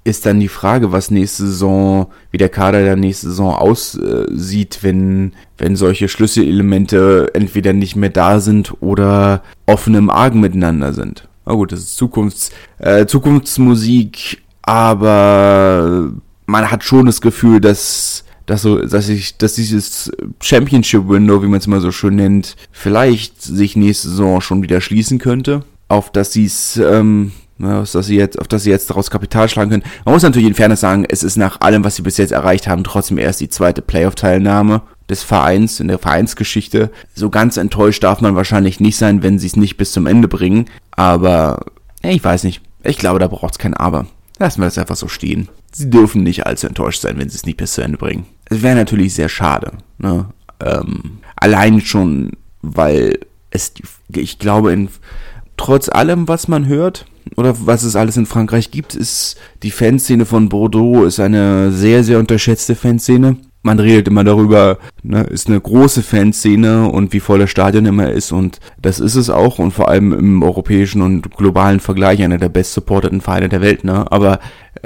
Ist 0.02 0.24
dann 0.24 0.40
die 0.40 0.48
Frage, 0.48 0.92
was 0.92 1.10
nächste 1.10 1.46
Saison, 1.46 2.06
wie 2.30 2.38
der 2.38 2.48
Kader 2.48 2.82
der 2.82 2.96
nächste 2.96 3.28
Saison 3.28 3.54
aussieht, 3.54 4.78
wenn, 4.82 5.32
wenn 5.58 5.76
solche 5.76 6.08
Schlüsselelemente 6.08 7.30
entweder 7.34 7.72
nicht 7.72 7.96
mehr 7.96 8.08
da 8.08 8.40
sind 8.40 8.74
oder 8.80 9.42
offen 9.66 9.94
im 9.94 10.08
Argen 10.08 10.40
miteinander 10.40 10.94
sind. 10.94 11.28
Na 11.44 11.52
gut, 11.52 11.72
das 11.72 11.80
ist 11.80 11.96
Zukunfts, 11.96 12.50
äh, 12.78 13.06
Zukunftsmusik, 13.06 14.42
aber 14.62 16.12
man 16.46 16.70
hat 16.70 16.84
schon 16.84 17.06
das 17.06 17.20
Gefühl, 17.20 17.60
dass 17.60 18.24
dass 18.50 18.62
so, 18.62 18.84
dass 18.84 19.08
ich, 19.08 19.36
dass 19.36 19.54
dieses 19.54 20.10
Championship 20.42 21.08
Window, 21.08 21.40
wie 21.40 21.46
man 21.46 21.60
es 21.60 21.66
immer 21.66 21.80
so 21.80 21.92
schön 21.92 22.16
nennt, 22.16 22.56
vielleicht 22.72 23.40
sich 23.40 23.76
nächste 23.76 24.08
Saison 24.08 24.40
schon 24.40 24.62
wieder 24.62 24.80
schließen 24.80 25.20
könnte, 25.20 25.62
auf 25.86 26.10
dass 26.10 26.32
sie 26.32 26.46
es, 26.46 26.76
ähm, 26.76 27.30
auf 27.64 27.92
dass 27.92 28.06
sie 28.06 28.16
jetzt, 28.16 28.38
auf 28.38 28.48
dass 28.48 28.62
sie 28.62 28.70
jetzt 28.70 28.90
daraus 28.90 29.10
Kapital 29.10 29.48
schlagen 29.48 29.70
können. 29.70 29.82
Man 30.04 30.14
muss 30.14 30.22
natürlich 30.22 30.48
in 30.48 30.54
Fairness 30.54 30.80
sagen, 30.80 31.04
es 31.08 31.22
ist 31.22 31.36
nach 31.36 31.60
allem, 31.60 31.84
was 31.84 31.96
sie 31.96 32.02
bis 32.02 32.16
jetzt 32.16 32.32
erreicht 32.32 32.68
haben, 32.68 32.84
trotzdem 32.84 33.18
erst 33.18 33.40
die 33.40 33.48
zweite 33.48 33.82
Playoff-Teilnahme 33.82 34.82
des 35.08 35.22
Vereins 35.22 35.80
in 35.80 35.88
der 35.88 35.98
Vereinsgeschichte. 35.98 36.90
So 37.14 37.30
ganz 37.30 37.56
enttäuscht 37.56 38.02
darf 38.02 38.20
man 38.20 38.36
wahrscheinlich 38.36 38.80
nicht 38.80 38.96
sein, 38.96 39.22
wenn 39.22 39.38
sie 39.38 39.48
es 39.48 39.56
nicht 39.56 39.76
bis 39.76 39.92
zum 39.92 40.06
Ende 40.06 40.28
bringen. 40.28 40.66
Aber 40.92 41.66
ich 42.02 42.22
weiß 42.22 42.44
nicht. 42.44 42.62
Ich 42.82 42.98
glaube, 42.98 43.18
da 43.18 43.26
braucht 43.26 43.54
es 43.54 43.58
kein 43.58 43.74
Aber. 43.74 44.06
Lassen 44.38 44.60
wir 44.60 44.66
das 44.66 44.78
einfach 44.78 44.96
so 44.96 45.08
stehen 45.08 45.48
sie 45.72 45.90
dürfen 45.90 46.22
nicht 46.22 46.46
allzu 46.46 46.66
enttäuscht 46.66 47.00
sein, 47.00 47.18
wenn 47.18 47.28
sie 47.28 47.36
es 47.36 47.46
nicht 47.46 47.56
bis 47.56 47.74
zu 47.74 47.82
Ende 47.82 47.98
bringen. 47.98 48.26
Es 48.46 48.62
wäre 48.62 48.76
natürlich 48.76 49.14
sehr 49.14 49.28
schade. 49.28 49.72
Ne? 49.98 50.26
Ähm, 50.60 51.18
allein 51.36 51.80
schon, 51.80 52.32
weil 52.62 53.20
es, 53.50 53.72
ich 54.08 54.38
glaube, 54.38 54.72
in, 54.72 54.88
trotz 55.56 55.88
allem, 55.88 56.28
was 56.28 56.48
man 56.48 56.66
hört, 56.66 57.06
oder 57.36 57.54
was 57.66 57.82
es 57.82 57.96
alles 57.96 58.16
in 58.16 58.26
Frankreich 58.26 58.70
gibt, 58.70 58.94
ist 58.94 59.36
die 59.62 59.70
Fanszene 59.70 60.26
von 60.26 60.48
Bordeaux 60.48 61.04
ist 61.04 61.20
eine 61.20 61.72
sehr, 61.72 62.04
sehr 62.04 62.18
unterschätzte 62.18 62.74
Fanszene. 62.74 63.36
man 63.62 63.78
redet 63.78 64.08
immer 64.08 64.24
darüber, 64.24 64.78
ne, 65.02 65.22
ist 65.24 65.48
eine 65.48 65.60
große 65.60 66.02
Fanszene 66.02 66.88
und 66.88 67.12
wie 67.12 67.20
voll 67.20 67.40
das 67.40 67.50
Stadion 67.50 67.86
immer 67.86 68.10
ist 68.10 68.32
und 68.32 68.58
das 68.80 69.00
ist 69.00 69.16
es 69.16 69.28
auch 69.28 69.58
und 69.58 69.72
vor 69.72 69.88
allem 69.88 70.12
im 70.12 70.42
europäischen 70.42 71.02
und 71.02 71.36
globalen 71.36 71.80
Vergleich 71.80 72.22
einer 72.22 72.38
der 72.38 72.48
best 72.48 72.72
supporteten 72.72 73.20
Vereine 73.20 73.48
der 73.48 73.60
Welt, 73.60 73.84
ne? 73.84 74.10
Aber 74.10 74.40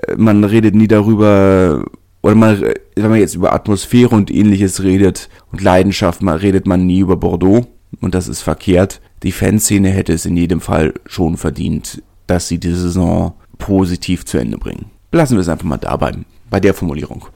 äh, 0.08 0.16
man 0.16 0.42
redet 0.44 0.74
nie 0.74 0.88
darüber, 0.88 1.84
oder 2.22 2.34
man, 2.34 2.60
wenn 2.96 3.10
man 3.10 3.20
jetzt 3.20 3.36
über 3.36 3.52
Atmosphäre 3.52 4.14
und 4.14 4.30
ähnliches 4.30 4.82
redet 4.82 5.28
und 5.52 5.62
Leidenschaft, 5.62 6.22
man 6.22 6.38
redet 6.38 6.66
man 6.66 6.86
nie 6.86 7.00
über 7.00 7.16
Bordeaux 7.16 7.66
und 8.00 8.14
das 8.14 8.28
ist 8.28 8.42
verkehrt. 8.42 9.00
Die 9.22 9.32
Fanszene 9.32 9.90
hätte 9.90 10.12
es 10.12 10.26
in 10.26 10.36
jedem 10.36 10.60
Fall 10.60 10.94
schon 11.06 11.36
verdient, 11.36 12.02
dass 12.26 12.48
sie 12.48 12.58
die 12.58 12.72
Saison 12.72 13.34
positiv 13.58 14.24
zu 14.24 14.38
Ende 14.38 14.58
bringen. 14.58 14.86
Lassen 15.12 15.34
wir 15.34 15.40
es 15.40 15.48
einfach 15.48 15.64
mal 15.64 15.76
dabei, 15.76 16.12
bei 16.50 16.60
der 16.60 16.74
Formulierung. 16.74 17.26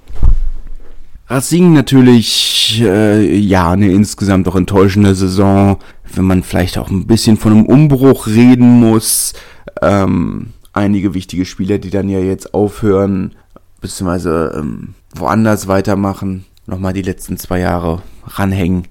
Racing 1.30 1.74
natürlich, 1.74 2.80
äh, 2.82 3.36
ja, 3.36 3.72
eine 3.72 3.92
insgesamt 3.92 4.48
auch 4.48 4.56
enttäuschende 4.56 5.14
Saison, 5.14 5.76
wenn 6.14 6.24
man 6.24 6.42
vielleicht 6.42 6.78
auch 6.78 6.90
ein 6.90 7.06
bisschen 7.06 7.36
von 7.36 7.52
einem 7.52 7.66
Umbruch 7.66 8.26
reden 8.26 8.80
muss. 8.80 9.34
Ähm, 9.82 10.54
einige 10.72 11.12
wichtige 11.12 11.44
Spieler, 11.44 11.78
die 11.78 11.90
dann 11.90 12.08
ja 12.08 12.18
jetzt 12.18 12.54
aufhören, 12.54 13.34
beziehungsweise 13.82 14.54
ähm, 14.58 14.94
woanders 15.14 15.68
weitermachen, 15.68 16.46
nochmal 16.66 16.94
die 16.94 17.02
letzten 17.02 17.36
zwei 17.36 17.60
Jahre 17.60 18.00
ranhängen. 18.26 18.88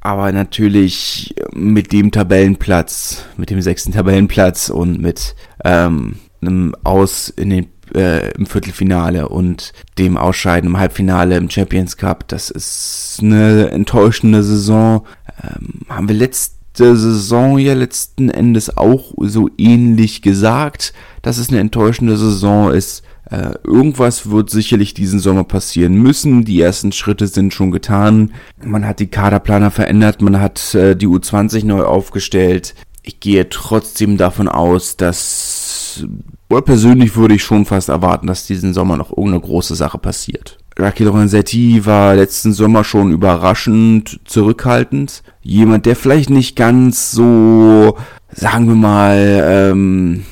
Aber 0.00 0.32
natürlich 0.32 1.34
mit 1.52 1.92
dem 1.92 2.10
Tabellenplatz, 2.12 3.24
mit 3.36 3.50
dem 3.50 3.60
sechsten 3.60 3.92
Tabellenplatz 3.92 4.70
und 4.70 5.00
mit 5.00 5.34
ähm, 5.64 6.16
einem 6.40 6.74
Aus 6.84 7.28
in 7.28 7.50
den 7.50 7.66
äh, 7.94 8.30
im 8.32 8.46
Viertelfinale 8.46 9.28
und 9.28 9.72
dem 9.98 10.16
Ausscheiden 10.16 10.70
im 10.70 10.78
Halbfinale 10.78 11.36
im 11.36 11.50
Champions 11.50 11.96
Cup. 11.96 12.28
Das 12.28 12.50
ist 12.50 13.18
eine 13.22 13.70
enttäuschende 13.70 14.42
Saison. 14.42 15.06
Ähm, 15.42 15.80
haben 15.88 16.08
wir 16.08 16.14
letzte 16.14 16.96
Saison 16.96 17.58
ja 17.58 17.74
letzten 17.74 18.30
Endes 18.30 18.76
auch 18.76 19.12
so 19.18 19.50
ähnlich 19.58 20.22
gesagt, 20.22 20.92
dass 21.22 21.38
es 21.38 21.48
eine 21.48 21.60
enttäuschende 21.60 22.16
Saison 22.16 22.72
ist. 22.72 23.02
Äh, 23.30 23.54
irgendwas 23.62 24.30
wird 24.30 24.48
sicherlich 24.50 24.94
diesen 24.94 25.18
Sommer 25.18 25.44
passieren 25.44 25.94
müssen. 25.94 26.44
Die 26.44 26.60
ersten 26.60 26.92
Schritte 26.92 27.26
sind 27.26 27.52
schon 27.52 27.70
getan. 27.70 28.32
Man 28.64 28.86
hat 28.86 29.00
die 29.00 29.08
Kaderplaner 29.08 29.70
verändert, 29.70 30.22
man 30.22 30.40
hat 30.40 30.74
äh, 30.74 30.96
die 30.96 31.06
U20 31.06 31.66
neu 31.66 31.84
aufgestellt. 31.84 32.74
Ich 33.02 33.20
gehe 33.20 33.48
trotzdem 33.48 34.16
davon 34.16 34.48
aus, 34.48 34.96
dass 34.96 36.04
oder 36.50 36.62
persönlich 36.62 37.16
würde 37.16 37.34
ich 37.34 37.42
schon 37.42 37.66
fast 37.66 37.90
erwarten, 37.90 38.26
dass 38.26 38.46
diesen 38.46 38.72
Sommer 38.72 38.96
noch 38.96 39.10
irgendeine 39.10 39.40
große 39.40 39.74
Sache 39.74 39.98
passiert. 39.98 40.58
Raki 40.78 41.04
Lorenzetti 41.04 41.84
war 41.84 42.14
letzten 42.14 42.52
Sommer 42.52 42.84
schon 42.84 43.12
überraschend 43.12 44.20
zurückhaltend. 44.24 45.22
Jemand, 45.42 45.84
der 45.86 45.96
vielleicht 45.96 46.30
nicht 46.30 46.56
ganz 46.56 47.10
so, 47.10 47.96
sagen 48.32 48.68
wir 48.68 48.76
mal, 48.76 49.44
ähm, 49.72 50.24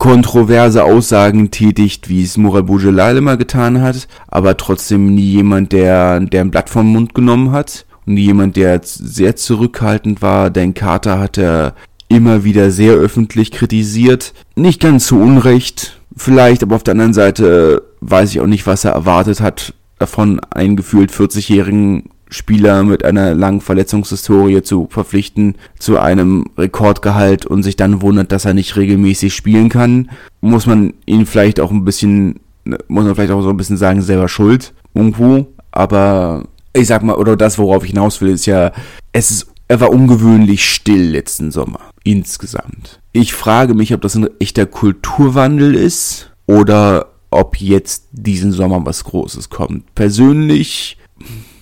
kontroverse 0.00 0.82
Aussagen 0.82 1.50
tätigt, 1.50 2.08
wie 2.08 2.24
es 2.24 2.38
Murat 2.38 2.66
Bourgelal 2.66 3.18
immer 3.18 3.36
getan 3.36 3.82
hat, 3.82 4.08
aber 4.28 4.56
trotzdem 4.56 5.14
nie 5.14 5.30
jemand, 5.30 5.72
der, 5.72 6.18
der 6.20 6.40
ein 6.40 6.50
Blatt 6.50 6.70
vom 6.70 6.90
Mund 6.90 7.14
genommen 7.14 7.52
hat 7.52 7.84
und 8.06 8.14
nie 8.14 8.22
jemand, 8.22 8.56
der 8.56 8.80
sehr 8.82 9.36
zurückhaltend 9.36 10.22
war. 10.22 10.48
Dan 10.48 10.72
Carter 10.72 11.18
hatte 11.20 11.74
immer 12.08 12.44
wieder 12.44 12.70
sehr 12.70 12.94
öffentlich 12.94 13.52
kritisiert. 13.52 14.32
Nicht 14.56 14.80
ganz 14.80 15.06
zu 15.06 15.20
Unrecht, 15.20 16.00
vielleicht, 16.16 16.62
aber 16.62 16.76
auf 16.76 16.82
der 16.82 16.92
anderen 16.92 17.12
Seite 17.12 17.82
weiß 18.00 18.30
ich 18.30 18.40
auch 18.40 18.46
nicht, 18.46 18.66
was 18.66 18.86
er 18.86 18.92
erwartet 18.92 19.42
hat, 19.42 19.74
davon 19.98 20.40
einen 20.40 20.76
gefühlt 20.76 21.12
40-jährigen 21.12 22.04
Spieler 22.30 22.82
mit 22.84 23.04
einer 23.04 23.34
langen 23.34 23.60
Verletzungshistorie 23.60 24.62
zu 24.62 24.88
verpflichten 24.90 25.56
zu 25.78 25.98
einem 25.98 26.46
Rekordgehalt 26.56 27.44
und 27.44 27.62
sich 27.62 27.76
dann 27.76 28.02
wundert, 28.02 28.32
dass 28.32 28.44
er 28.44 28.54
nicht 28.54 28.76
regelmäßig 28.76 29.34
spielen 29.34 29.68
kann, 29.68 30.10
muss 30.40 30.66
man 30.66 30.94
ihn 31.06 31.26
vielleicht 31.26 31.60
auch 31.60 31.70
ein 31.70 31.84
bisschen, 31.84 32.40
muss 32.88 33.04
man 33.04 33.14
vielleicht 33.14 33.32
auch 33.32 33.42
so 33.42 33.50
ein 33.50 33.56
bisschen 33.56 33.76
sagen, 33.76 34.02
selber 34.02 34.28
schuld 34.28 34.72
irgendwo. 34.94 35.46
Aber 35.72 36.44
ich 36.72 36.86
sag 36.86 37.02
mal, 37.02 37.16
oder 37.16 37.36
das, 37.36 37.58
worauf 37.58 37.84
ich 37.84 37.90
hinaus 37.90 38.20
will, 38.20 38.30
ist 38.30 38.46
ja, 38.46 38.72
es 39.12 39.30
ist, 39.30 39.46
er 39.68 39.80
war 39.80 39.90
ungewöhnlich 39.90 40.64
still 40.64 41.10
letzten 41.10 41.50
Sommer 41.50 41.80
insgesamt. 42.04 43.00
Ich 43.12 43.34
frage 43.34 43.74
mich, 43.74 43.92
ob 43.92 44.00
das 44.00 44.14
ein 44.14 44.28
echter 44.38 44.66
Kulturwandel 44.66 45.74
ist 45.74 46.32
oder 46.46 47.06
ob 47.30 47.60
jetzt 47.60 48.08
diesen 48.12 48.52
Sommer 48.52 48.84
was 48.84 49.04
Großes 49.04 49.50
kommt. 49.50 49.94
Persönlich 49.94 50.96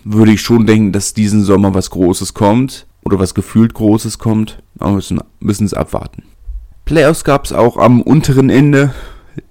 würde 0.05 0.33
ich 0.33 0.41
schon 0.41 0.67
denken, 0.67 0.93
dass 0.93 1.15
diesen 1.15 1.45
Sommer 1.45 1.75
was 1.75 1.91
Großes 1.91 2.35
kommt 2.35 2.87
oder 3.05 3.19
was 3.19 3.35
gefühlt 3.35 3.75
Großes 3.75 4.19
kommt, 4.19 4.63
aber 4.79 5.01
wir 5.01 5.23
müssen, 5.41 5.65
es 5.65 5.75
abwarten. 5.75 6.23
Playoffs 6.85 7.25
gab 7.25 7.45
es 7.45 7.53
auch 7.53 7.77
am 7.77 8.01
unteren 8.03 8.51
Ende 8.51 8.95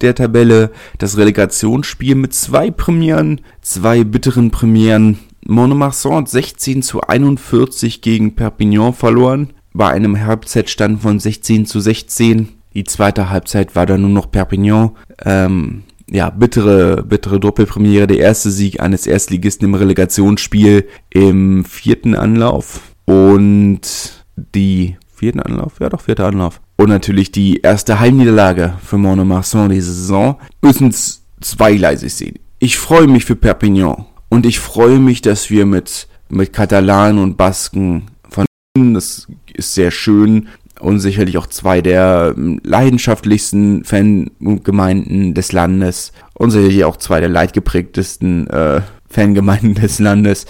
der 0.01 0.16
Tabelle 0.16 0.72
das 0.98 1.18
Relegationsspiel 1.18 2.16
mit 2.16 2.34
zwei 2.34 2.72
Premieren, 2.72 3.42
zwei 3.62 4.04
bitteren 4.04 4.51
Premieren. 4.51 5.20
Monomarsan 5.46 6.16
hat 6.16 6.30
16 6.30 6.82
zu 6.82 7.01
41 7.01 8.01
gegen 8.01 8.36
Perpignan 8.36 8.94
verloren 8.94 9.54
bei 9.74 9.89
einem 9.89 10.20
Halbzeitstand 10.20 11.01
von 11.01 11.20
16 11.20 11.66
zu 11.66 11.80
16. 11.80 12.50
Die 12.74 12.84
zweite 12.84 13.30
Halbzeit 13.30 13.75
war 13.75 13.86
dann 13.86 14.01
nur 14.01 14.10
noch 14.10 14.32
Perpignan. 14.32 14.92
Ähm, 15.24 15.84
ja, 16.10 16.30
bittere, 16.30 17.04
bittere 17.04 17.40
Doppelpremiere. 17.40 18.08
Der 18.08 18.20
erste 18.20 18.52
Sieg 18.52 18.80
eines 18.80 19.08
Erstligisten 19.08 19.68
im 19.68 19.76
Relegationsspiel 19.76 20.88
im 21.10 21.66
vierten 21.66 22.16
Anlauf. 22.16 22.82
Und 23.06 23.82
die 24.36 24.98
vierten 25.14 25.40
Anlauf? 25.40 25.80
Ja, 25.80 25.90
doch, 25.90 26.02
vierter 26.02 26.28
Anlauf. 26.28 26.62
Und 26.78 26.90
natürlich 26.90 27.32
die 27.32 27.62
erste 27.62 28.00
Heimniederlage 28.00 28.74
für 28.84 28.98
Monomarsan 28.98 29.70
diese 29.70 29.94
Saison. 29.94 30.38
Müssen 30.62 30.90
es 30.90 31.24
zweigleisig 31.42 32.14
sehen. 32.14 32.40
Ich 32.60 32.78
freue 32.78 33.08
mich 33.08 33.26
für 33.26 33.36
Perpignan. 33.36 34.06
Und 34.30 34.46
ich 34.46 34.60
freue 34.60 35.00
mich, 35.00 35.22
dass 35.22 35.50
wir 35.50 35.66
mit, 35.66 36.08
mit 36.30 36.54
Katalanen 36.54 37.22
und 37.22 37.38
Basken 37.38 38.08
von 38.30 38.46
das 38.94 39.28
ist 39.54 39.74
sehr 39.74 39.92
schön 39.92 40.48
und 40.79 41.00
sicherlich 41.00 41.38
auch 41.38 41.48
zwei 41.48 41.81
der 41.81 42.34
ähm, 42.36 42.60
leidenschaftlichsten 42.63 43.84
Fangemeinden 43.84 45.34
des 45.34 45.51
Landes 45.51 46.12
und 46.34 46.51
sicherlich 46.51 46.84
auch 46.86 46.98
zwei 46.98 47.19
der 47.19 47.29
leidgeprägtesten 47.29 48.48
äh, 48.48 48.81
Fangemeinden 49.10 49.75
des 49.75 50.00
Landes. 50.00 50.46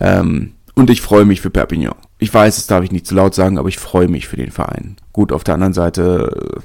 Ähm, 0.00 0.52
und 0.74 0.90
ich 0.90 1.02
freue 1.02 1.24
mich 1.24 1.40
für 1.40 1.50
Perpignan. 1.50 1.94
Ich 2.18 2.32
weiß, 2.32 2.56
das 2.56 2.66
darf 2.66 2.82
ich 2.84 2.92
nicht 2.92 3.06
zu 3.06 3.14
laut 3.14 3.34
sagen, 3.34 3.58
aber 3.58 3.68
ich 3.68 3.78
freue 3.78 4.08
mich 4.08 4.26
für 4.26 4.36
den 4.36 4.50
Verein. 4.50 4.96
Gut, 5.12 5.32
auf 5.32 5.44
der 5.44 5.54
anderen 5.54 5.72
Seite, 5.72 6.62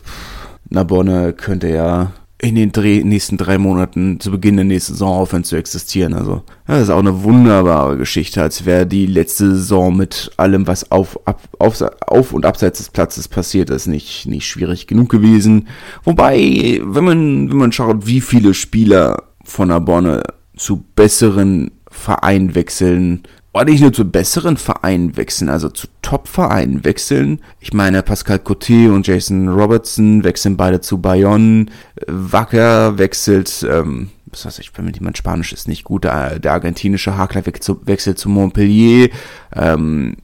Narbonne 0.70 1.34
könnte 1.34 1.70
ja 1.70 2.12
in 2.42 2.56
den 2.56 2.72
drei, 2.72 3.02
nächsten 3.04 3.38
drei 3.38 3.58
Monaten 3.58 4.20
zu 4.20 4.32
Beginn 4.32 4.56
der 4.56 4.64
nächsten 4.66 4.94
Saison 4.94 5.18
aufhören 5.18 5.44
zu 5.44 5.58
existieren. 5.58 6.14
Also 6.14 6.44
das 6.66 6.84
ist 6.84 6.90
auch 6.90 7.00
eine 7.00 7.24
wunderbare 7.24 7.98
Geschichte, 7.98 8.42
als 8.42 8.66
wäre 8.66 8.88
die 8.88 9.06
letzte 9.06 9.52
Saison 9.52 9.96
mit 9.96 10.32
allem, 10.38 10.66
was 10.66 10.90
auf, 10.90 11.20
ab, 11.28 11.42
auf, 11.60 11.84
auf 12.08 12.32
und 12.32 12.46
abseits 12.46 12.78
des 12.78 12.92
Platzes 12.92 13.28
passiert 13.28 13.70
ist, 13.70 13.88
nicht, 13.88 14.26
nicht 14.26 14.48
schwierig 14.48 14.88
genug 14.88 15.10
gewesen. 15.10 15.68
Wobei, 16.06 16.80
wenn 16.84 17.04
man, 17.04 17.50
wenn 17.50 17.58
man 17.58 17.72
schaut, 17.74 18.08
wie 18.08 18.22
viele 18.22 18.54
Spieler 18.54 19.24
von 19.44 19.68
Narbonne 19.68 20.24
zu 20.56 20.86
besseren 20.96 21.72
Vereinen 21.92 22.56
wechseln, 22.56 23.24
oder 23.54 23.66
nicht 23.66 23.82
nur 23.82 23.94
zu 23.94 24.06
besseren 24.06 24.58
Vereinen 24.58 25.18
wechseln, 25.18 25.50
also 25.50 25.70
zu 25.70 25.88
Top-Vereinen 26.02 26.84
wechseln. 26.86 27.42
Ich 27.60 27.74
meine, 27.74 28.04
Pascal 28.04 28.38
Coté 28.38 28.92
und 28.92 29.08
Jason 29.08 29.50
Robertson 29.50 30.24
wechseln 30.24 30.56
beide 30.56 30.82
zu 30.82 31.00
Bayonne. 31.00 31.66
Wacker 32.08 32.98
wechselt, 33.00 33.66
ähm, 33.70 34.10
was 34.28 34.46
weiß 34.46 34.60
ich, 34.60 34.72
wenn 34.78 34.94
jemand 34.94 35.18
Spanisch 35.18 35.52
ist, 35.52 35.68
nicht 35.68 35.84
gut. 35.84 36.04
Der, 36.04 36.38
der 36.38 36.54
argentinische 36.54 37.18
Hakler 37.18 37.44
wechselt 37.46 38.20
zu 38.20 38.30
Montpellier. 38.30 39.10
Ähm, 39.56 40.18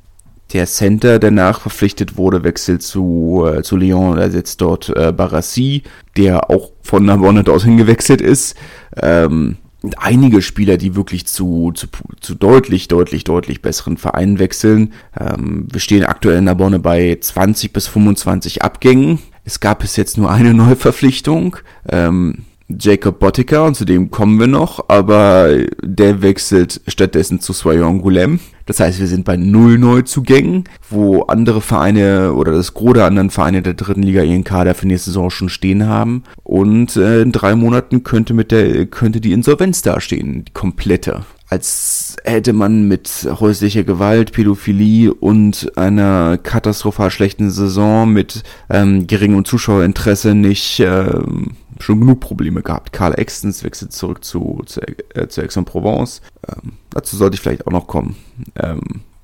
der 0.54 0.68
Center, 0.68 1.18
der 1.18 1.32
nachverpflichtet 1.32 2.18
wurde, 2.18 2.44
wechselt 2.44 2.84
zu, 2.84 3.46
äh, 3.52 3.64
zu 3.64 3.76
Lyon, 3.76 4.18
da 4.18 4.30
sitzt 4.30 4.62
dort 4.62 4.90
äh, 4.96 5.12
Barassi, 5.12 5.82
der 6.16 6.52
auch 6.52 6.72
von 6.84 7.04
Narbonne 7.06 7.44
dorthin 7.44 7.78
gewechselt 7.78 8.22
ist. 8.22 8.56
Ähm, 9.02 9.58
einige 9.98 10.42
Spieler, 10.42 10.78
die 10.78 10.96
wirklich 10.96 11.26
zu, 11.28 11.72
zu, 11.74 11.88
zu 12.20 12.36
deutlich, 12.36 12.88
deutlich, 12.88 13.24
deutlich 13.24 13.62
besseren 13.62 13.98
Vereinen 13.98 14.40
wechseln. 14.40 14.94
Ähm, 15.20 15.68
wir 15.72 15.80
stehen 15.80 16.04
aktuell 16.04 16.38
in 16.38 16.46
der 16.46 16.56
Bonne 16.56 16.80
bei 16.80 17.18
20 17.20 17.74
bis 17.74 17.88
25 17.88 18.64
Abgängen. 18.64 19.20
Es 19.44 19.60
gab 19.60 19.80
bis 19.80 19.96
jetzt 19.96 20.18
nur 20.18 20.32
eine 20.32 20.54
Neuverpflichtung. 20.56 21.58
Ähm, 21.88 22.46
Jacob 22.68 23.20
Bottiker, 23.20 23.66
und 23.66 23.76
zu 23.76 23.86
dem 23.86 24.10
kommen 24.10 24.40
wir 24.40 24.48
noch, 24.48 24.86
aber 24.88 25.50
der 25.84 26.22
wechselt 26.22 26.82
stattdessen 26.88 27.40
zu 27.40 27.54
Soyon 27.54 28.02
Goulem. 28.02 28.40
Das 28.66 28.80
heißt, 28.80 29.00
wir 29.00 29.06
sind 29.06 29.26
bei 29.26 29.38
null 29.38 29.78
Neuzugängen, 29.78 30.64
wo 30.90 31.22
andere 31.24 31.62
Vereine 31.62 32.34
oder 32.34 32.54
das 32.54 32.74
Gros 32.74 32.94
der 32.94 33.06
anderen 33.06 33.30
Vereine 33.30 33.62
der 33.62 33.76
dritten 33.76 34.02
Liga 34.02 34.24
ihren 34.24 34.44
Kader 34.44 34.74
für 34.74 34.88
nächste 34.88 35.12
Saison 35.12 35.30
schon 35.30 35.50
stehen 35.50 35.88
haben. 35.88 36.24
Und 36.44 36.96
äh, 36.96 37.22
in 37.22 37.32
drei 37.32 37.56
Monaten 37.56 38.04
könnte 38.04 38.34
mit 38.34 38.52
der 38.52 38.88
könnte 38.88 39.22
die 39.22 39.34
Insolvenz 39.34 39.84
dastehen, 39.84 40.46
die 40.46 40.54
komplette. 40.54 41.22
als 41.48 42.16
hätte 42.24 42.54
man 42.54 42.88
mit 42.88 43.28
häuslicher 43.40 43.84
Gewalt, 43.84 44.32
Pädophilie 44.32 45.14
und 45.14 45.72
einer 45.78 46.40
katastrophal 46.40 47.12
schlechten 47.12 47.52
Saison 47.52 48.12
mit 48.12 48.44
ähm, 48.70 49.06
geringem 49.06 49.46
Zuschauerinteresse 49.46 50.34
nicht 50.34 50.80
ähm, 50.80 51.52
schon 51.80 52.00
genug 52.00 52.20
Probleme 52.20 52.62
gehabt. 52.62 52.94
Karl 52.94 53.20
Extens 53.20 53.64
wechselt 53.64 53.94
zurück 53.94 54.24
zu, 54.24 54.62
zu, 54.66 54.82
äh, 55.14 55.28
zu 55.28 55.42
Aix-en-Provence. 55.42 56.22
Ähm, 56.48 56.74
dazu 56.90 57.18
sollte 57.18 57.36
ich 57.36 57.42
vielleicht 57.42 57.68
auch 57.68 57.72
noch 57.72 57.88
kommen. 57.88 58.16
Ähm, 58.56 58.82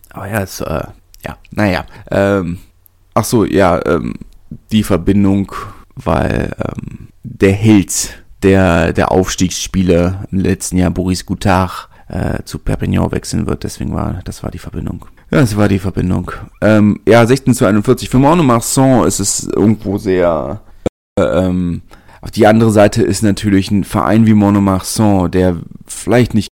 aber 0.10 0.28
ja, 0.28 0.42
es, 0.42 0.62
äh, 0.62 0.84
ja, 1.26 1.38
naja. 1.52 1.86
Ähm, 2.10 2.60
ach 3.14 3.24
so, 3.24 3.46
ja, 3.46 3.84
ähm, 3.86 4.16
die 4.72 4.84
Verbindung, 4.84 5.52
weil 5.96 6.54
ähm, 6.60 7.08
der 7.24 7.54
Held 7.54 8.24
der, 8.44 8.94
der 8.94 9.12
Aufstiegsspiele 9.12 10.28
im 10.32 10.40
letzten 10.40 10.78
Jahr, 10.78 10.92
Boris 10.92 11.26
Goutard, 11.26 11.90
äh, 12.08 12.44
zu 12.44 12.60
Perpignan 12.60 13.12
wechseln 13.12 13.48
wird. 13.48 13.64
Deswegen 13.64 13.94
war, 13.94 14.22
das 14.26 14.44
war 14.44 14.52
die 14.52 14.60
Verbindung. 14.60 15.06
Ja, 15.32 15.40
das 15.40 15.56
war 15.56 15.70
die 15.70 15.80
Verbindung. 15.80 16.32
Ähm, 16.62 17.00
ja, 17.08 17.26
16 17.26 17.54
zu 17.54 17.66
41. 17.66 18.10
Für 18.10 18.20
Monomarsan 18.20 19.08
ist 19.08 19.20
es 19.20 19.44
irgendwo 19.48 19.98
sehr, 19.98 20.62
äh, 21.18 21.24
ähm, 21.24 21.82
auf 22.22 22.32
die 22.32 22.48
andere 22.48 22.72
Seite 22.72 23.04
ist 23.04 23.24
natürlich 23.24 23.72
ein 23.72 23.84
Verein 23.84 24.26
wie 24.26 24.34
Monomarsan, 24.34 25.32
der 25.32 25.58
vielleicht 25.86 26.34
nicht 26.34 26.50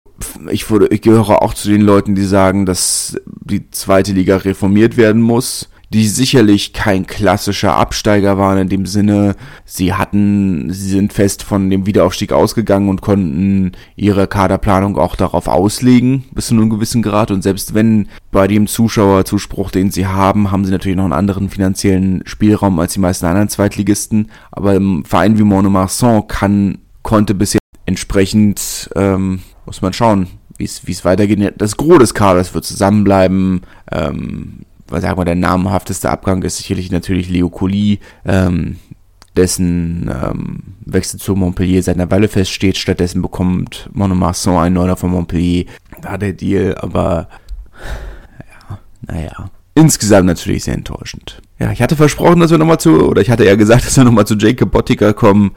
ich, 0.50 0.70
wurde, 0.70 0.88
ich 0.88 1.02
gehöre 1.02 1.42
auch 1.42 1.54
zu 1.54 1.70
den 1.70 1.82
Leuten, 1.82 2.16
die 2.16 2.24
sagen, 2.24 2.66
dass 2.66 3.18
die 3.26 3.70
zweite 3.72 4.14
Liga 4.14 4.38
reformiert 4.38 4.96
werden 4.96 5.22
muss 5.22 5.70
die 5.94 6.08
sicherlich 6.08 6.74
kein 6.74 7.08
klassischer 7.08 7.76
Absteiger 7.76 8.38
waren 8.38 8.58
in 8.58 8.70
dem 8.70 8.86
Sinne, 8.86 9.36
sie 9.66 9.94
hatten, 9.94 10.72
sie 10.72 10.90
sind 10.90 11.14
fest 11.14 11.44
von 11.44 11.70
dem 11.70 11.86
Wiederaufstieg 11.86 12.32
ausgegangen 12.32 12.90
und 12.90 13.02
konnten 13.02 13.74
ihre 13.96 14.28
Kaderplanung 14.28 14.98
auch 14.98 15.16
darauf 15.16 15.48
auslegen, 15.48 16.26
bis 16.32 16.48
zu 16.48 16.56
einem 16.56 16.70
gewissen 16.70 17.02
Grad. 17.02 17.32
Und 17.32 17.44
selbst 17.44 17.74
wenn 17.74 18.08
bei 18.32 18.48
dem 18.48 18.68
Zuschauerzuspruch, 18.68 19.72
den 19.72 19.92
sie 19.92 20.08
haben, 20.08 20.52
haben 20.52 20.66
sie 20.66 20.72
natürlich 20.72 20.98
noch 20.98 21.06
einen 21.06 21.14
anderen 21.14 21.50
finanziellen 21.50 22.22
Spielraum 22.26 22.80
als 22.80 22.94
die 22.94 23.00
meisten 23.00 23.26
anderen 23.26 23.50
Zweitligisten. 23.50 24.32
Aber 24.52 24.76
im 24.76 25.06
Verein 25.06 25.38
wie 25.38 25.44
Monomarsan 25.44 26.28
kann, 26.28 26.80
konnte 27.04 27.36
bisher 27.36 27.60
entsprechend, 27.86 28.90
ähm, 28.96 29.42
muss 29.66 29.82
man 29.82 29.94
schauen, 29.94 30.28
wie 30.58 30.66
es 30.66 31.06
weitergeht. 31.06 31.56
Das 31.58 31.78
Gros 31.78 32.00
des 32.00 32.14
Kaders 32.14 32.54
wird 32.54 32.66
zusammenbleiben. 32.66 33.62
Ähm, 33.92 34.65
sagen 34.90 35.20
wir, 35.20 35.26
der 35.26 35.36
namhafteste 35.36 36.10
Abgang 36.10 36.44
ist 36.44 36.58
sicherlich 36.58 36.92
natürlich 36.92 37.30
Leo 37.30 37.50
Colli, 37.50 38.00
ähm, 38.26 38.78
dessen 39.36 40.10
ähm, 40.10 40.60
Wechsel 40.86 41.20
zu 41.20 41.36
Montpellier 41.36 41.84
seit 41.84 41.96
einer 41.96 42.12
Weile 42.12 42.28
feststeht. 42.28 42.78
Stattdessen 42.78 43.22
bekommt 43.22 43.90
Monomarsan 43.94 44.58
einen 44.58 44.76
Neuner 44.76 44.96
von 44.96 45.12
Montpellier. 45.12 45.66
Da 46.02 46.18
der 46.18 46.34
Deal, 46.34 46.76
aber 46.76 47.28
ja, 48.40 48.80
naja. 49.02 49.50
Insgesamt 49.74 50.28
natürlich 50.28 50.64
sehr 50.64 50.76
enttäuschend. 50.76 51.42
Ja, 51.60 51.72
ich 51.72 51.82
hatte 51.82 51.98
versprochen, 51.98 52.40
dass 52.40 52.52
wir 52.52 52.58
nochmal 52.58 52.80
zu, 52.80 53.10
oder 53.10 53.22
ich 53.22 53.30
hatte 53.30 53.44
eher 53.44 53.58
gesagt, 53.58 53.86
dass 53.86 53.98
wir 53.98 54.06
nochmal 54.06 54.26
zu 54.26 54.36
Jacob 54.36 54.72
Bottiger 54.72 55.14
kommen. 55.14 55.52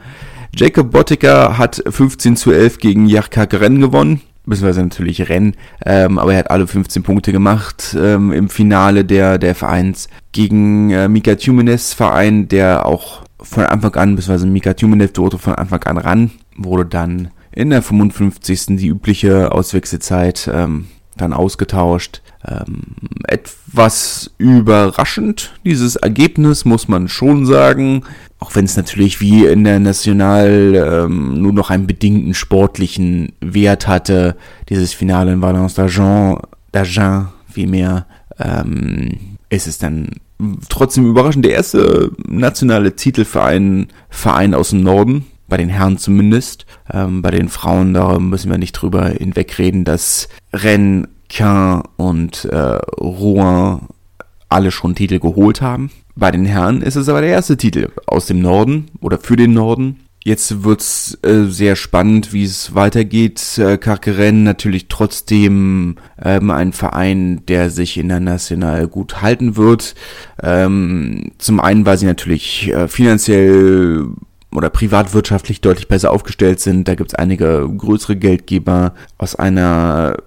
Jacob 0.53 0.91
Bottiger 0.91 1.57
hat 1.57 1.81
15 1.87 2.35
zu 2.35 2.51
11 2.51 2.79
gegen 2.79 3.05
Jarka 3.05 3.45
Gren 3.45 3.79
gewonnen 3.79 4.21
beziehungsweise 4.49 4.83
natürlich 4.83 5.29
Rennen, 5.29 5.55
ähm, 5.85 6.17
aber 6.17 6.33
er 6.33 6.39
hat 6.39 6.51
alle 6.51 6.67
15 6.67 7.03
Punkte 7.03 7.31
gemacht 7.31 7.95
ähm, 7.99 8.31
im 8.31 8.49
Finale 8.49 9.05
der, 9.05 9.37
der 9.37 9.55
Vereins 9.55 10.09
gegen 10.31 10.89
äh, 10.89 11.07
Mika 11.07 11.35
Tumenes 11.35 11.93
Verein, 11.93 12.47
der 12.47 12.85
auch 12.85 13.23
von 13.41 13.65
Anfang 13.65 13.95
an, 13.95 14.15
beziehungsweise 14.15 14.47
Mika 14.47 14.73
Tumenes 14.73 15.13
durfte 15.13 15.37
von 15.37 15.55
Anfang 15.55 15.83
an 15.83 15.97
ran, 15.97 16.31
wurde 16.57 16.85
dann 16.85 17.29
in 17.51 17.69
der 17.69 17.81
55. 17.81 18.77
die 18.77 18.87
übliche 18.87 19.51
Auswechselzeit 19.51 20.49
ähm, 20.53 20.87
dann 21.17 21.33
ausgetauscht. 21.33 22.21
Ähm, 22.47 22.83
etwas 23.27 24.31
überraschend, 24.37 25.53
dieses 25.65 25.97
Ergebnis, 25.97 26.63
muss 26.63 26.87
man 26.87 27.07
schon 27.07 27.45
sagen. 27.45 28.03
Auch 28.39 28.55
wenn 28.55 28.65
es 28.65 28.77
natürlich 28.77 29.19
wie 29.19 29.45
in 29.45 29.65
der 29.65 29.79
National 29.79 31.05
ähm, 31.05 31.41
nur 31.41 31.51
noch 31.51 31.69
einen 31.69 31.87
bedingten 31.87 32.33
sportlichen 32.33 33.33
Wert 33.41 33.87
hatte. 33.87 34.37
Dieses 34.69 34.93
Finale 34.93 35.33
in 35.33 35.41
Valence 35.41 35.77
d'Argent, 35.77 36.41
d'Argent 36.73 37.27
vielmehr, 37.49 38.05
ähm, 38.39 39.17
ist 39.49 39.67
es 39.67 39.77
dann 39.77 40.11
trotzdem 40.69 41.05
überraschend 41.05 41.43
der 41.43 41.53
erste 41.53 42.11
nationale 42.27 42.95
Titel 42.95 43.25
für 43.25 43.43
einen 43.43 43.87
Verein 44.09 44.53
aus 44.53 44.69
dem 44.69 44.81
Norden 44.81 45.25
bei 45.49 45.57
den 45.57 45.69
Herren 45.69 45.97
zumindest. 45.97 46.65
Ähm, 46.91 47.21
bei 47.21 47.31
den 47.31 47.49
Frauen, 47.49 47.93
da 47.93 48.19
müssen 48.19 48.49
wir 48.49 48.57
nicht 48.57 48.73
drüber 48.73 49.09
hinwegreden, 49.09 49.83
dass 49.83 50.29
Rennes, 50.53 51.09
Caen 51.29 51.83
und 51.97 52.45
äh, 52.45 52.79
Rouen 52.99 53.81
alle 54.49 54.71
schon 54.71 54.95
Titel 54.95 55.19
geholt 55.19 55.61
haben. 55.61 55.91
Bei 56.15 56.31
den 56.31 56.45
Herren 56.45 56.81
ist 56.81 56.95
es 56.95 57.07
aber 57.07 57.21
der 57.21 57.29
erste 57.29 57.55
Titel 57.55 57.89
aus 58.07 58.25
dem 58.25 58.41
Norden 58.41 58.87
oder 58.99 59.19
für 59.19 59.35
den 59.35 59.53
Norden. 59.53 59.99
Jetzt 60.25 60.65
wird's 60.65 61.17
äh, 61.21 61.45
sehr 61.45 61.77
spannend, 61.77 62.33
wie 62.33 62.43
es 62.43 62.75
weitergeht. 62.75 63.57
Äh, 63.57 63.77
Carqueren 63.77 64.43
natürlich 64.43 64.89
trotzdem 64.89 65.95
ähm, 66.21 66.51
ein 66.51 66.73
Verein, 66.73 67.45
der 67.47 67.69
sich 67.69 67.97
international 67.97 68.87
gut 68.87 69.21
halten 69.21 69.55
wird. 69.55 69.95
Ähm, 70.43 71.31
zum 71.37 71.61
einen, 71.61 71.85
weil 71.85 71.97
sie 71.97 72.05
natürlich 72.05 72.67
äh, 72.67 72.89
finanziell 72.89 74.07
oder 74.51 74.69
privatwirtschaftlich 74.69 75.61
deutlich 75.61 75.87
besser 75.87 76.11
aufgestellt 76.11 76.59
sind. 76.59 76.87
Da 76.87 76.95
gibt's 76.95 77.15
einige 77.15 77.69
größere 77.77 78.17
Geldgeber 78.17 78.93
aus 79.17 79.35
einer 79.35 80.17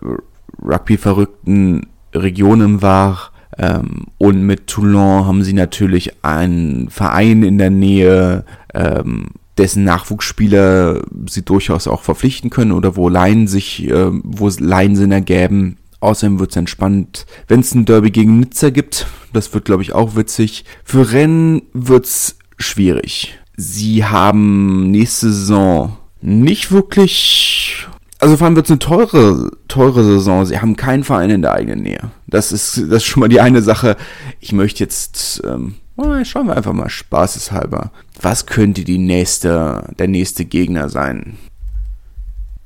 Rugby-verrückten 0.62 1.86
Region 2.14 2.60
im 2.60 2.82
War. 2.82 3.30
Ähm, 3.58 4.06
und 4.18 4.42
mit 4.46 4.66
Toulon 4.66 5.26
haben 5.26 5.44
sie 5.44 5.52
natürlich 5.52 6.24
einen 6.24 6.88
Verein 6.90 7.42
in 7.42 7.58
der 7.58 7.70
Nähe, 7.70 8.44
ähm, 8.74 9.28
dessen 9.58 9.84
Nachwuchsspieler 9.84 11.02
sie 11.28 11.42
durchaus 11.42 11.86
auch 11.86 12.02
verpflichten 12.02 12.50
können 12.50 12.72
oder 12.72 12.96
wo 12.96 13.08
Laien 13.08 13.46
sich, 13.46 13.88
äh, 13.88 14.10
wo 14.10 14.48
Laien 14.58 14.96
Sinn 14.96 15.12
ergäben. 15.12 15.76
Außerdem 16.00 16.40
wird 16.40 16.50
es 16.50 16.56
entspannt, 16.56 17.26
wenn 17.46 17.60
es 17.60 17.74
ein 17.74 17.84
Derby 17.84 18.10
gegen 18.10 18.40
Nizza 18.40 18.70
gibt. 18.70 19.06
Das 19.32 19.54
wird, 19.54 19.66
glaube 19.66 19.82
ich, 19.82 19.92
auch 19.92 20.16
witzig. 20.16 20.64
Für 20.82 21.12
Rennen 21.12 21.62
wird's 21.74 22.38
schwierig. 22.58 23.38
Sie 23.56 24.04
haben 24.04 24.90
nächste 24.90 25.30
Saison 25.30 25.96
nicht 26.20 26.72
wirklich 26.72 27.86
also 28.22 28.36
vor 28.36 28.46
allem 28.46 28.54
wird 28.54 28.66
es 28.66 28.70
eine 28.70 28.78
teure, 28.78 29.50
teure 29.66 30.04
Saison. 30.04 30.46
Sie 30.46 30.60
haben 30.60 30.76
keinen 30.76 31.02
Verein 31.02 31.30
in 31.30 31.42
der 31.42 31.54
eigenen 31.54 31.82
Nähe. 31.82 32.12
Das 32.28 32.52
ist, 32.52 32.76
das 32.76 32.98
ist 32.98 33.04
schon 33.04 33.20
mal 33.20 33.28
die 33.28 33.40
eine 33.40 33.62
Sache. 33.62 33.96
Ich 34.38 34.52
möchte 34.52 34.84
jetzt, 34.84 35.42
ähm, 35.44 35.74
schauen 36.22 36.46
wir 36.46 36.56
einfach 36.56 36.72
mal 36.72 36.88
spaßeshalber. 36.88 37.90
Was 38.20 38.46
könnte 38.46 38.84
die 38.84 38.98
nächste, 38.98 39.92
der 39.98 40.06
nächste 40.06 40.44
Gegner 40.44 40.88
sein? 40.88 41.36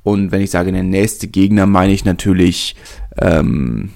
Und 0.02 0.30
wenn 0.30 0.42
ich 0.42 0.50
sage 0.50 0.72
der 0.72 0.82
nächste 0.82 1.26
Gegner, 1.26 1.64
meine 1.64 1.94
ich 1.94 2.04
natürlich 2.04 2.76
ähm, 3.16 3.92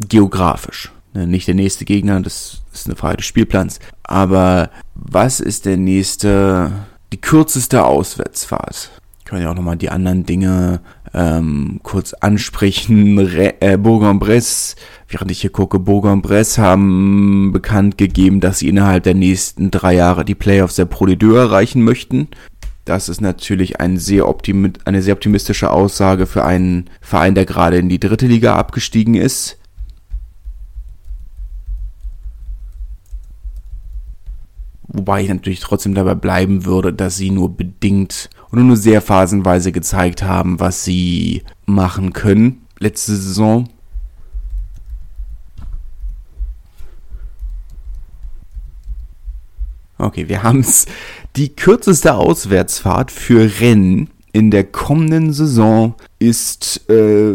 geografisch. 0.00 0.92
Ne, 1.14 1.26
nicht 1.26 1.48
der 1.48 1.54
nächste 1.54 1.86
Gegner, 1.86 2.20
das 2.20 2.60
ist 2.74 2.86
eine 2.86 2.96
Frage 2.96 3.16
des 3.16 3.26
Spielplans. 3.26 3.80
Aber 4.02 4.68
was 4.94 5.40
ist 5.40 5.64
der 5.64 5.78
nächste, 5.78 6.72
die 7.10 7.22
kürzeste 7.22 7.86
Auswärtsfahrt? 7.86 8.99
Können 9.30 9.42
ja 9.42 9.50
auch 9.52 9.54
nochmal 9.54 9.76
die 9.76 9.90
anderen 9.90 10.26
Dinge 10.26 10.80
ähm, 11.14 11.78
kurz 11.84 12.14
ansprechen. 12.14 13.16
Re 13.20 13.54
äh, 13.60 13.78
Bourg-en-Bresse, 13.78 14.74
während 15.08 15.30
ich 15.30 15.40
hier 15.40 15.50
gucke, 15.50 15.78
Bourg-en-Bresse 15.78 16.60
haben 16.60 17.52
bekannt 17.52 17.96
gegeben, 17.96 18.40
dass 18.40 18.58
sie 18.58 18.68
innerhalb 18.68 19.04
der 19.04 19.14
nächsten 19.14 19.70
drei 19.70 19.94
Jahre 19.94 20.24
die 20.24 20.34
Playoffs 20.34 20.74
der 20.74 20.86
Pro 20.86 21.04
D2 21.04 21.36
erreichen 21.36 21.82
möchten. 21.82 22.26
Das 22.84 23.08
ist 23.08 23.20
natürlich 23.20 23.78
ein 23.78 23.98
sehr 23.98 24.26
eine 24.84 25.02
sehr 25.02 25.14
optimistische 25.14 25.70
Aussage 25.70 26.26
für 26.26 26.44
einen 26.44 26.90
Verein, 27.00 27.36
der 27.36 27.46
gerade 27.46 27.78
in 27.78 27.88
die 27.88 28.00
dritte 28.00 28.26
Liga 28.26 28.56
abgestiegen 28.56 29.14
ist. 29.14 29.59
Wobei 34.92 35.22
ich 35.22 35.28
natürlich 35.28 35.60
trotzdem 35.60 35.94
dabei 35.94 36.14
bleiben 36.14 36.64
würde, 36.64 36.92
dass 36.92 37.16
sie 37.16 37.30
nur 37.30 37.56
bedingt 37.56 38.28
und 38.50 38.66
nur 38.66 38.76
sehr 38.76 39.00
phasenweise 39.00 39.70
gezeigt 39.70 40.24
haben, 40.24 40.58
was 40.58 40.84
sie 40.84 41.42
machen 41.64 42.12
können. 42.12 42.62
Letzte 42.78 43.14
Saison. 43.14 43.68
Okay, 49.96 50.28
wir 50.28 50.42
haben 50.42 50.60
es. 50.60 50.86
Die 51.36 51.54
kürzeste 51.54 52.14
Auswärtsfahrt 52.14 53.12
für 53.12 53.60
Rennen 53.60 54.10
in 54.32 54.50
der 54.50 54.64
kommenden 54.64 55.32
Saison 55.32 55.94
ist 56.18 56.88
äh, 56.90 57.34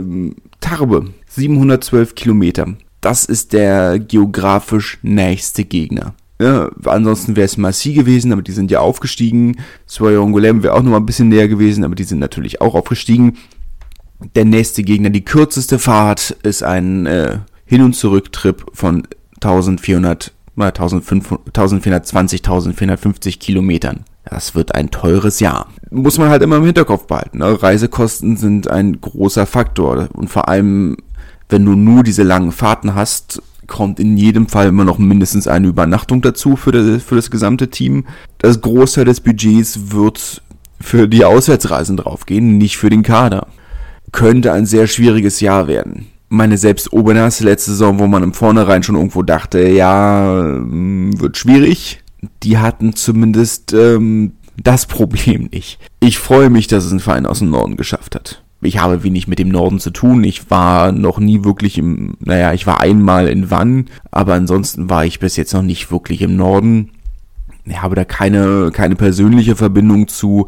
Tarbe. 0.60 1.14
712 1.30 2.16
Kilometer. 2.16 2.76
Das 3.00 3.26
ist 3.26 3.54
der 3.54 4.00
geografisch 4.00 5.00
nächste 5.04 5.64
Gegner. 5.64 6.16
Ja, 6.40 6.70
ansonsten 6.84 7.36
wäre 7.36 7.46
es 7.46 7.58
Massi 7.58 7.94
gewesen, 7.94 8.34
aber 8.34 8.42
die 8.42 8.52
sind 8.52 8.70
ja 8.70 8.82
aufgestiegen. 8.82 9.58
Soyon 9.86 10.34
Golem 10.34 10.64
wäre 10.64 10.74
auch 10.74 10.84
noch 10.84 10.92
mal 10.92 10.98
ein 10.98 11.06
bisschen 11.06 11.30
näher 11.30 11.48
gewesen, 11.48 11.84
aber 11.86 11.96
die 11.96 12.04
sind 12.04 12.20
natürlich 12.20 12.60
auch 12.62 12.76
aufgestiegen. 12.76 13.38
Der 14.36 14.46
nächste 14.46 14.84
Gegner, 14.84 15.10
die 15.10 15.24
kürzeste 15.24 15.80
Fahrt, 15.80 16.32
ist 16.44 16.64
ein 16.64 17.06
äh, 17.06 17.40
Hin- 17.66 17.84
und 17.84 17.94
Zurücktrip 17.94 18.66
von 18.74 19.08
1400, 19.36 20.34
1420, 20.58 22.40
1450 22.40 23.40
Kilometern. 23.40 24.04
Das 24.26 24.56
wird 24.56 24.74
ein 24.74 24.90
teures 24.90 25.40
Jahr. 25.40 25.68
Muss 25.92 26.18
man 26.18 26.30
halt 26.30 26.42
immer 26.42 26.58
im 26.58 26.66
Hinterkopf 26.66 27.08
behalten. 27.08 27.38
Ne? 27.40 27.62
Reisekosten 27.62 28.38
sind 28.38 28.68
ein 28.70 29.00
großer 29.00 29.46
Faktor. 29.46 30.10
Und 30.14 30.30
vor 30.30 30.50
allem, 30.50 30.98
wenn 31.48 31.64
du 31.64 31.76
nur 31.76 32.04
diese 32.04 32.24
langen 32.24 32.52
Fahrten 32.52 32.96
hast, 32.96 33.42
kommt 33.68 34.00
in 34.00 34.18
jedem 34.18 34.48
Fall 34.48 34.68
immer 34.68 34.86
noch 34.86 34.98
mindestens 34.98 35.48
eine 35.48 35.68
Übernachtung 35.68 36.22
dazu 36.22 36.56
für 36.56 36.72
das, 36.72 37.04
für 37.04 37.16
das 37.16 37.32
gesamte 37.32 37.70
Team. 37.70 38.06
Das 38.38 38.62
Großteil 38.62 39.06
des 39.06 39.22
Budgets 39.22 39.92
wird 39.92 40.42
für 40.80 41.08
die 41.08 41.26
Auswärtsreisen 41.26 41.98
draufgehen, 41.98 42.58
nicht 42.58 42.78
für 42.78 42.90
den 42.90 43.04
Kader. 43.04 43.48
Könnte 44.12 44.54
ein 44.54 44.66
sehr 44.66 44.88
schwieriges 44.88 45.40
Jahr 45.40 45.68
werden. 45.68 46.08
Meine 46.30 46.58
selbst 46.58 46.92
Obernas 46.94 47.40
letzte 47.40 47.72
Saison, 47.72 48.00
wo 48.00 48.08
man 48.08 48.24
im 48.24 48.34
Vornherein 48.34 48.84
schon 48.84 48.96
irgendwo 48.96 49.24
dachte, 49.24 49.68
ja, 49.68 50.38
hm, 50.38 51.20
wird 51.20 51.38
schwierig. 51.38 52.02
Die 52.44 52.58
hatten 52.58 52.96
zumindest 52.96 53.74
ähm, 53.74 54.34
das 54.62 54.86
Problem 54.86 55.50
nicht. 55.52 55.80
Ich 56.00 56.18
freue 56.18 56.50
mich, 56.50 56.68
dass 56.68 56.86
es 56.86 56.92
ein 56.92 57.00
Verein 57.00 57.26
aus 57.26 57.40
dem 57.40 57.52
Norden 57.52 57.78
geschafft 57.78 58.16
hat 58.16 58.45
ich 58.66 58.80
habe 58.80 59.04
wenig 59.04 59.28
mit 59.28 59.40
dem 59.40 59.50
Norden 59.50 59.80
zu 59.80 59.92
tun. 59.92 60.24
Ich 60.24 60.50
war 60.50 60.92
noch 60.92 61.20
nie 61.20 61.44
wirklich 61.44 61.78
im, 61.78 62.18
naja, 62.20 62.54
ich 62.54 62.68
war 62.68 62.82
einmal 62.82 63.28
in 63.28 63.52
Wann, 63.52 63.86
aber 64.12 64.34
ansonsten 64.34 64.90
war 64.90 65.06
ich 65.06 65.20
bis 65.20 65.36
jetzt 65.38 65.54
noch 65.54 65.62
nicht 65.62 65.92
wirklich 65.92 66.22
im 66.22 66.36
Norden. 66.36 66.92
Ich 67.66 67.82
habe 67.82 67.96
da 67.96 68.06
keine, 68.06 68.72
keine 68.72 68.96
persönliche 68.96 69.56
Verbindung 69.56 70.08
zu. 70.08 70.48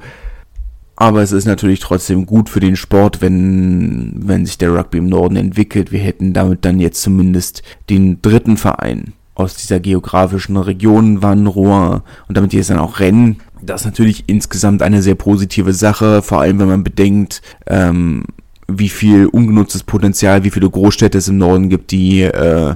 Aber 0.95 1.21
es 1.21 1.31
ist 1.31 1.45
natürlich 1.45 1.79
trotzdem 1.79 2.25
gut 2.25 2.49
für 2.49 2.59
den 2.59 2.75
Sport, 2.75 3.21
wenn, 3.21 4.13
wenn 4.15 4.45
sich 4.45 4.57
der 4.57 4.73
Rugby 4.73 4.97
im 4.97 5.07
Norden 5.07 5.35
entwickelt. 5.35 5.91
Wir 5.91 5.99
hätten 5.99 6.33
damit 6.33 6.65
dann 6.65 6.79
jetzt 6.79 7.01
zumindest 7.01 7.61
den 7.89 8.21
dritten 8.21 8.57
Verein 8.57 9.13
aus 9.35 9.55
dieser 9.55 9.79
geografischen 9.79 10.57
Region 10.57 11.21
Wann, 11.21 11.45
Rouen 11.45 12.01
und 12.27 12.35
damit 12.35 12.51
die 12.51 12.57
es 12.57 12.67
dann 12.67 12.79
auch 12.79 12.99
rennen 12.99 13.37
das 13.61 13.81
ist 13.81 13.85
natürlich 13.85 14.23
insgesamt 14.27 14.81
eine 14.81 15.01
sehr 15.01 15.15
positive 15.15 15.73
Sache, 15.73 16.21
vor 16.21 16.41
allem 16.41 16.59
wenn 16.59 16.67
man 16.67 16.83
bedenkt, 16.83 17.41
ähm, 17.67 18.23
wie 18.67 18.89
viel 18.89 19.27
ungenutztes 19.27 19.83
Potenzial, 19.83 20.43
wie 20.43 20.51
viele 20.51 20.69
Großstädte 20.69 21.17
es 21.17 21.27
im 21.27 21.37
Norden 21.37 21.69
gibt, 21.69 21.91
die 21.91 22.23
äh, 22.23 22.75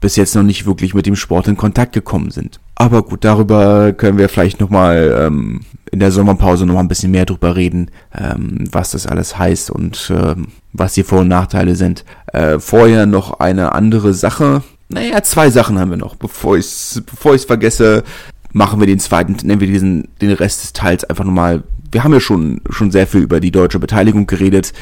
bis 0.00 0.16
jetzt 0.16 0.34
noch 0.34 0.42
nicht 0.42 0.66
wirklich 0.66 0.94
mit 0.94 1.06
dem 1.06 1.16
Sport 1.16 1.48
in 1.48 1.56
Kontakt 1.56 1.92
gekommen 1.92 2.30
sind. 2.30 2.60
Aber 2.74 3.02
gut, 3.02 3.24
darüber 3.24 3.92
können 3.92 4.18
wir 4.18 4.28
vielleicht 4.28 4.60
nochmal 4.60 5.26
ähm, 5.26 5.60
in 5.90 6.00
der 6.00 6.12
Sommerpause 6.12 6.66
nochmal 6.66 6.84
ein 6.84 6.88
bisschen 6.88 7.10
mehr 7.10 7.24
drüber 7.24 7.56
reden, 7.56 7.90
ähm, 8.16 8.64
was 8.70 8.92
das 8.92 9.06
alles 9.06 9.38
heißt 9.38 9.70
und 9.70 10.12
ähm, 10.14 10.48
was 10.72 10.94
die 10.94 11.02
Vor- 11.02 11.20
und 11.20 11.28
Nachteile 11.28 11.74
sind. 11.74 12.04
Äh, 12.32 12.58
vorher 12.58 13.06
noch 13.06 13.40
eine 13.40 13.72
andere 13.72 14.14
Sache. 14.14 14.62
Naja, 14.88 15.22
zwei 15.22 15.50
Sachen 15.50 15.78
haben 15.78 15.90
wir 15.90 15.96
noch, 15.96 16.14
bevor 16.14 16.56
ich 16.56 17.00
bevor 17.04 17.34
ich's 17.34 17.44
vergesse 17.44 18.04
machen 18.52 18.80
wir 18.80 18.86
den 18.86 19.00
zweiten, 19.00 19.36
nennen 19.42 19.60
wir 19.60 19.68
diesen, 19.68 20.08
den 20.20 20.32
Rest 20.32 20.62
des 20.62 20.72
Teils 20.72 21.04
einfach 21.04 21.24
nochmal. 21.24 21.64
Wir 21.90 22.04
haben 22.04 22.12
ja 22.12 22.20
schon, 22.20 22.60
schon 22.68 22.90
sehr 22.90 23.06
viel 23.06 23.22
über 23.22 23.40
die 23.40 23.50
deutsche 23.50 23.78
Beteiligung 23.78 24.26
geredet. 24.26 24.72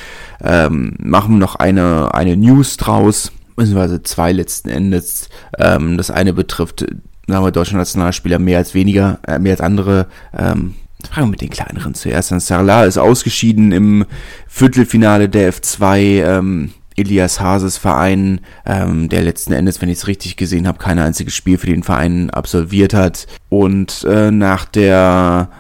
Ähm, 0.42 0.94
machen 0.98 1.38
noch 1.38 1.55
eine, 1.55 2.14
eine 2.14 2.37
News 2.37 2.76
draus, 2.76 3.31
beziehungsweise 3.55 4.02
zwei 4.02 4.33
letzten 4.33 4.68
Endes. 4.68 5.29
Ähm, 5.59 5.96
das 5.96 6.11
eine 6.11 6.33
betrifft, 6.33 6.81
sagen 7.29 7.44
wir, 7.44 7.52
deutsche 7.52 7.76
Nationalspieler 7.76 8.38
mehr 8.38 8.59
als 8.59 8.74
weniger, 8.74 9.20
äh, 9.26 9.38
mehr 9.38 9.52
als 9.52 9.61
andere. 9.61 10.07
Ähm, 10.37 10.74
Fangen 11.11 11.29
wir 11.29 11.33
mit 11.33 11.40
den 11.40 11.50
kleineren 11.50 11.94
zuerst 11.94 12.33
an. 12.33 12.40
Sarla 12.40 12.85
ist 12.85 12.98
ausgeschieden 12.98 13.70
im 13.72 14.07
Viertelfinale 14.48 15.29
der 15.29 15.52
F2. 15.52 15.98
Ähm, 16.24 16.70
Elias 16.96 17.40
Hases 17.40 17.76
Verein, 17.76 18.40
ähm, 18.64 19.09
der 19.09 19.22
letzten 19.22 19.52
Endes, 19.52 19.80
wenn 19.80 19.88
ich 19.88 19.98
es 19.98 20.06
richtig 20.06 20.37
gesehen 20.37 20.66
habe, 20.66 20.78
kein 20.78 20.98
einziges 20.98 21.35
Spiel 21.35 21.59
für 21.59 21.66
den 21.66 21.82
Verein 21.82 22.30
absolviert 22.30 22.94
hat. 22.94 23.26
Und 23.48 24.04
äh, 24.09 24.30
nach 24.30 24.64
der 24.64 25.50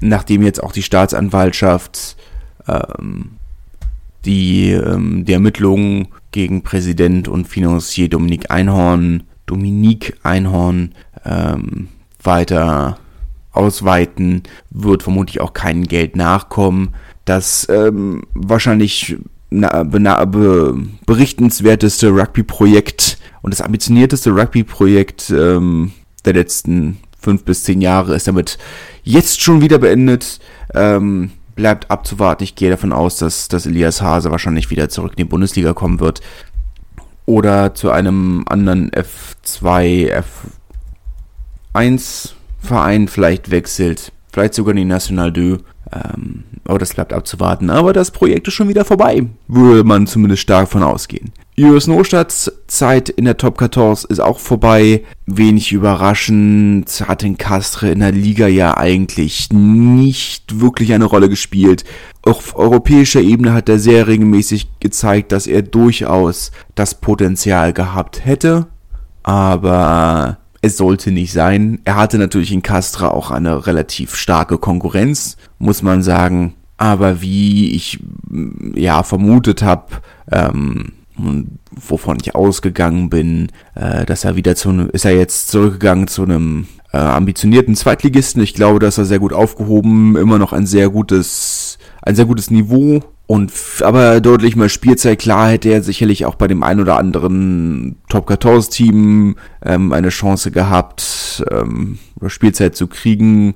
nachdem 0.00 0.42
jetzt 0.42 0.62
auch 0.62 0.72
die 0.72 0.82
Staatsanwaltschaft 0.82 2.16
ähm, 2.68 3.30
die, 4.24 4.70
ähm, 4.72 5.24
die 5.24 5.32
Ermittlungen 5.32 6.08
gegen 6.30 6.62
Präsident 6.62 7.28
und 7.28 7.46
Financier 7.46 8.08
Dominik 8.08 8.50
Einhorn, 8.50 9.24
Dominik 9.46 10.18
Einhorn 10.22 10.94
ähm, 11.24 11.88
weiter 12.22 12.98
ausweiten, 13.52 14.42
wird 14.70 15.02
vermutlich 15.02 15.40
auch 15.40 15.52
kein 15.52 15.84
Geld 15.84 16.16
nachkommen 16.16 16.94
das 17.24 17.66
ähm, 17.70 18.24
wahrscheinlich 18.34 19.16
be, 19.50 20.86
berichtenswerteste 21.06 22.08
Rugby-Projekt 22.08 23.18
und 23.42 23.52
das 23.52 23.60
ambitionierteste 23.60 24.30
Rugby-Projekt 24.30 25.30
ähm, 25.30 25.92
der 26.24 26.34
letzten 26.34 26.98
fünf 27.20 27.44
bis 27.44 27.64
zehn 27.64 27.80
Jahre 27.80 28.14
ist 28.14 28.26
damit 28.26 28.58
jetzt 29.02 29.40
schon 29.40 29.60
wieder 29.60 29.78
beendet. 29.78 30.40
Ähm, 30.74 31.30
bleibt 31.54 31.90
abzuwarten. 31.90 32.44
Ich 32.44 32.54
gehe 32.54 32.70
davon 32.70 32.92
aus, 32.92 33.16
dass, 33.16 33.48
dass 33.48 33.66
Elias 33.66 34.02
Hase 34.02 34.30
wahrscheinlich 34.30 34.70
wieder 34.70 34.88
zurück 34.88 35.12
in 35.12 35.18
die 35.18 35.24
Bundesliga 35.24 35.72
kommen 35.72 36.00
wird. 36.00 36.20
Oder 37.26 37.74
zu 37.74 37.90
einem 37.90 38.44
anderen 38.48 38.90
F2, 38.90 40.22
F1 41.74 42.32
Verein 42.58 43.08
vielleicht 43.08 43.50
wechselt. 43.50 44.12
Vielleicht 44.32 44.54
sogar 44.54 44.72
in 44.72 44.78
die 44.78 44.84
National 44.84 45.32
2. 45.32 45.58
Ähm, 45.94 46.44
aber 46.64 46.78
das 46.78 46.94
bleibt 46.94 47.12
abzuwarten. 47.12 47.70
Aber 47.70 47.92
das 47.92 48.10
Projekt 48.10 48.48
ist 48.48 48.54
schon 48.54 48.68
wieder 48.68 48.84
vorbei, 48.84 49.26
würde 49.48 49.84
man 49.84 50.06
zumindest 50.06 50.42
stark 50.42 50.68
von 50.68 50.82
ausgehen. 50.82 51.32
Julius 51.56 51.86
Nostadts 51.86 52.50
Zeit 52.66 53.08
in 53.10 53.26
der 53.26 53.36
Top 53.36 53.58
14 53.58 54.08
ist 54.08 54.20
auch 54.20 54.40
vorbei. 54.40 55.04
Wenig 55.26 55.72
überraschend 55.72 57.04
hat 57.06 57.22
den 57.22 57.38
Castre 57.38 57.90
in 57.90 58.00
der 58.00 58.10
Liga 58.10 58.48
ja 58.48 58.76
eigentlich 58.76 59.52
nicht 59.52 60.60
wirklich 60.60 60.92
eine 60.92 61.04
Rolle 61.04 61.28
gespielt. 61.28 61.84
Auf 62.22 62.56
europäischer 62.56 63.20
Ebene 63.20 63.52
hat 63.52 63.68
er 63.68 63.78
sehr 63.78 64.08
regelmäßig 64.08 64.80
gezeigt, 64.80 65.30
dass 65.30 65.46
er 65.46 65.62
durchaus 65.62 66.50
das 66.74 67.00
Potenzial 67.00 67.72
gehabt 67.72 68.24
hätte. 68.24 68.66
Aber 69.22 70.38
es 70.64 70.78
sollte 70.78 71.10
nicht 71.10 71.32
sein. 71.32 71.80
Er 71.84 71.96
hatte 71.96 72.16
natürlich 72.16 72.50
in 72.50 72.62
Castra 72.62 73.08
auch 73.08 73.30
eine 73.30 73.66
relativ 73.66 74.14
starke 74.14 74.56
Konkurrenz, 74.56 75.36
muss 75.58 75.82
man 75.82 76.02
sagen. 76.02 76.54
Aber 76.78 77.20
wie 77.20 77.74
ich 77.74 78.00
ja 78.74 79.02
vermutet 79.02 79.62
habe, 79.62 79.86
ähm, 80.32 80.92
wovon 81.70 82.16
ich 82.20 82.34
ausgegangen 82.34 83.10
bin, 83.10 83.48
äh, 83.74 84.06
dass 84.06 84.24
er 84.24 84.36
wieder 84.36 84.56
zu 84.56 84.88
ist 84.92 85.04
er 85.04 85.14
jetzt 85.14 85.48
zurückgegangen 85.48 86.08
zu 86.08 86.22
einem 86.22 86.66
äh, 86.94 86.96
ambitionierten 86.96 87.76
Zweitligisten. 87.76 88.42
Ich 88.42 88.54
glaube, 88.54 88.78
dass 88.78 88.96
er 88.96 89.04
sehr 89.04 89.18
gut 89.18 89.34
aufgehoben, 89.34 90.16
immer 90.16 90.38
noch 90.38 90.54
ein 90.54 90.66
sehr 90.66 90.88
gutes, 90.88 91.78
ein 92.00 92.16
sehr 92.16 92.24
gutes 92.24 92.50
Niveau 92.50 93.02
und 93.26 93.52
aber 93.80 94.20
deutlich 94.20 94.54
mehr 94.54 94.68
Spielzeit, 94.68 95.18
klar 95.18 95.48
hätte 95.48 95.70
er 95.70 95.82
sicherlich 95.82 96.26
auch 96.26 96.34
bei 96.34 96.46
dem 96.46 96.62
ein 96.62 96.80
oder 96.80 96.98
anderen 96.98 97.96
Top 98.08 98.28
14 98.28 98.70
Team 98.70 99.36
ähm, 99.64 99.92
eine 99.92 100.10
Chance 100.10 100.50
gehabt, 100.50 101.42
ähm, 101.50 101.98
Spielzeit 102.26 102.76
zu 102.76 102.86
kriegen. 102.86 103.54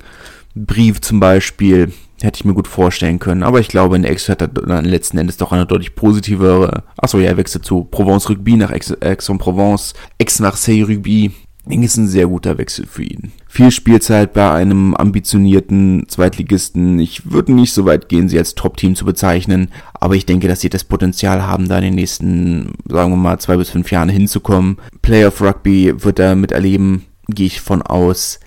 Brief 0.54 1.00
zum 1.02 1.20
Beispiel 1.20 1.92
hätte 2.20 2.38
ich 2.38 2.44
mir 2.44 2.54
gut 2.54 2.66
vorstellen 2.66 3.18
können, 3.18 3.42
aber 3.42 3.60
ich 3.60 3.68
glaube, 3.68 3.96
in 3.96 4.06
Aix 4.06 4.28
hat 4.28 4.40
er 4.40 4.48
dann 4.48 4.84
letzten 4.84 5.18
Endes 5.18 5.36
doch 5.36 5.52
eine 5.52 5.66
deutlich 5.66 5.94
positivere. 5.94 6.82
Achso, 6.96 7.18
ja, 7.18 7.28
er 7.28 7.36
wechselt 7.36 7.64
zu 7.64 7.84
Provence 7.84 8.28
Rugby 8.28 8.56
nach 8.56 8.70
Aix-en-Provence, 8.70 9.94
Aix-Marseille 10.20 10.82
Rugby 10.82 11.32
es 11.70 11.92
ist 11.92 11.96
ein 11.96 12.08
sehr 12.08 12.26
guter 12.26 12.58
Wechsel 12.58 12.86
für 12.86 13.02
ihn. 13.02 13.32
Viel 13.46 13.70
Spielzeit 13.70 14.32
bei 14.32 14.50
einem 14.50 14.94
ambitionierten 14.94 16.04
Zweitligisten. 16.08 16.98
Ich 16.98 17.30
würde 17.30 17.52
nicht 17.52 17.72
so 17.72 17.84
weit 17.84 18.08
gehen, 18.08 18.28
sie 18.28 18.38
als 18.38 18.54
Top-Team 18.54 18.94
zu 18.94 19.04
bezeichnen, 19.04 19.68
aber 19.94 20.14
ich 20.16 20.26
denke, 20.26 20.48
dass 20.48 20.60
sie 20.60 20.70
das 20.70 20.84
Potenzial 20.84 21.42
haben, 21.46 21.68
da 21.68 21.76
in 21.78 21.84
den 21.84 21.94
nächsten, 21.94 22.72
sagen 22.88 23.12
wir 23.12 23.16
mal, 23.16 23.38
zwei 23.38 23.56
bis 23.56 23.70
fünf 23.70 23.90
Jahren 23.90 24.08
hinzukommen. 24.08 24.78
Playoff 25.02 25.40
Rugby 25.40 25.92
wird 26.02 26.18
er 26.18 26.36
miterleben, 26.36 27.04
gehe 27.28 27.46
ich 27.46 27.60
von 27.60 27.82
aus. 27.82 28.40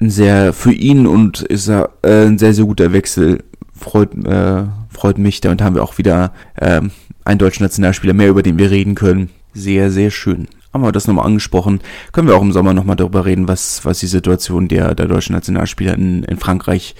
Ein 0.00 0.10
sehr, 0.10 0.52
für 0.52 0.72
ihn 0.72 1.06
und 1.06 1.42
ist 1.42 1.68
er 1.68 1.90
äh, 2.02 2.26
ein 2.26 2.38
sehr, 2.38 2.54
sehr 2.54 2.64
guter 2.64 2.92
Wechsel. 2.92 3.44
Freut, 3.72 4.14
äh, 4.26 4.64
freut 4.88 5.18
mich. 5.18 5.40
Damit 5.40 5.62
haben 5.62 5.74
wir 5.74 5.82
auch 5.82 5.98
wieder 5.98 6.32
äh, 6.56 6.80
einen 7.24 7.38
deutschen 7.38 7.62
Nationalspieler 7.62 8.12
mehr, 8.12 8.28
über 8.28 8.42
den 8.42 8.58
wir 8.58 8.70
reden 8.70 8.94
können. 8.94 9.30
Sehr, 9.52 9.90
sehr 9.90 10.10
schön 10.10 10.48
haben 10.74 10.82
wir 10.82 10.92
das 10.92 11.06
nochmal 11.06 11.26
angesprochen. 11.26 11.80
Können 12.12 12.26
wir 12.26 12.36
auch 12.36 12.42
im 12.42 12.52
Sommer 12.52 12.74
nochmal 12.74 12.96
darüber 12.96 13.24
reden, 13.24 13.46
was, 13.46 13.84
was 13.84 14.00
die 14.00 14.08
Situation 14.08 14.66
der, 14.66 14.94
der 14.96 15.06
deutschen 15.06 15.34
Nationalspieler 15.34 15.94
in, 15.94 16.24
in 16.24 16.36
Frankreich 16.36 16.96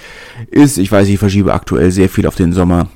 ist. 0.50 0.78
Ich 0.78 0.90
weiß, 0.90 1.08
ich 1.08 1.18
verschiebe 1.18 1.52
aktuell 1.52 1.90
sehr 1.90 2.08
viel 2.08 2.26
auf 2.28 2.36
den 2.36 2.52
Sommer, 2.52 2.86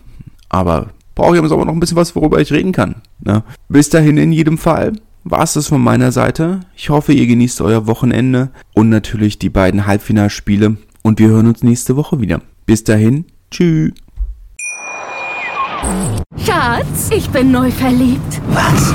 aber 0.49 0.91
brauche 1.17 1.35
ich 1.35 1.43
im 1.43 1.49
Sommer 1.49 1.65
noch 1.65 1.73
ein 1.73 1.81
bisschen 1.81 1.97
was, 1.97 2.15
worüber 2.15 2.41
ich 2.41 2.53
reden 2.53 2.71
kann. 2.71 3.03
Ne? 3.21 3.43
Bis 3.69 3.91
dahin 3.91 4.17
in 4.17 4.31
jedem 4.31 4.57
Fall 4.57 4.93
war 5.25 5.43
es 5.43 5.55
das 5.55 5.67
von 5.67 5.83
meiner 5.83 6.13
Seite. 6.13 6.61
Ich 6.77 6.91
hoffe, 6.91 7.13
ihr 7.13 7.27
genießt 7.27 7.61
euer 7.61 7.89
Wochenende 7.89 8.51
und 8.73 8.89
natürlich 8.89 9.39
die 9.39 9.51
beiden 9.51 9.85
Halbfinalspiele 9.85 10.77
und 11.03 11.19
wir 11.19 11.29
hören 11.29 11.49
uns 11.49 11.65
nächste 11.65 11.97
Woche 11.97 12.21
wieder. 12.21 12.41
Bis 12.67 12.85
dahin, 12.85 13.25
Tschüss. 13.51 13.93
Schatz, 16.37 17.11
ich 17.11 17.29
bin 17.31 17.51
neu 17.51 17.71
verliebt. 17.73 18.41
Was? 18.51 18.95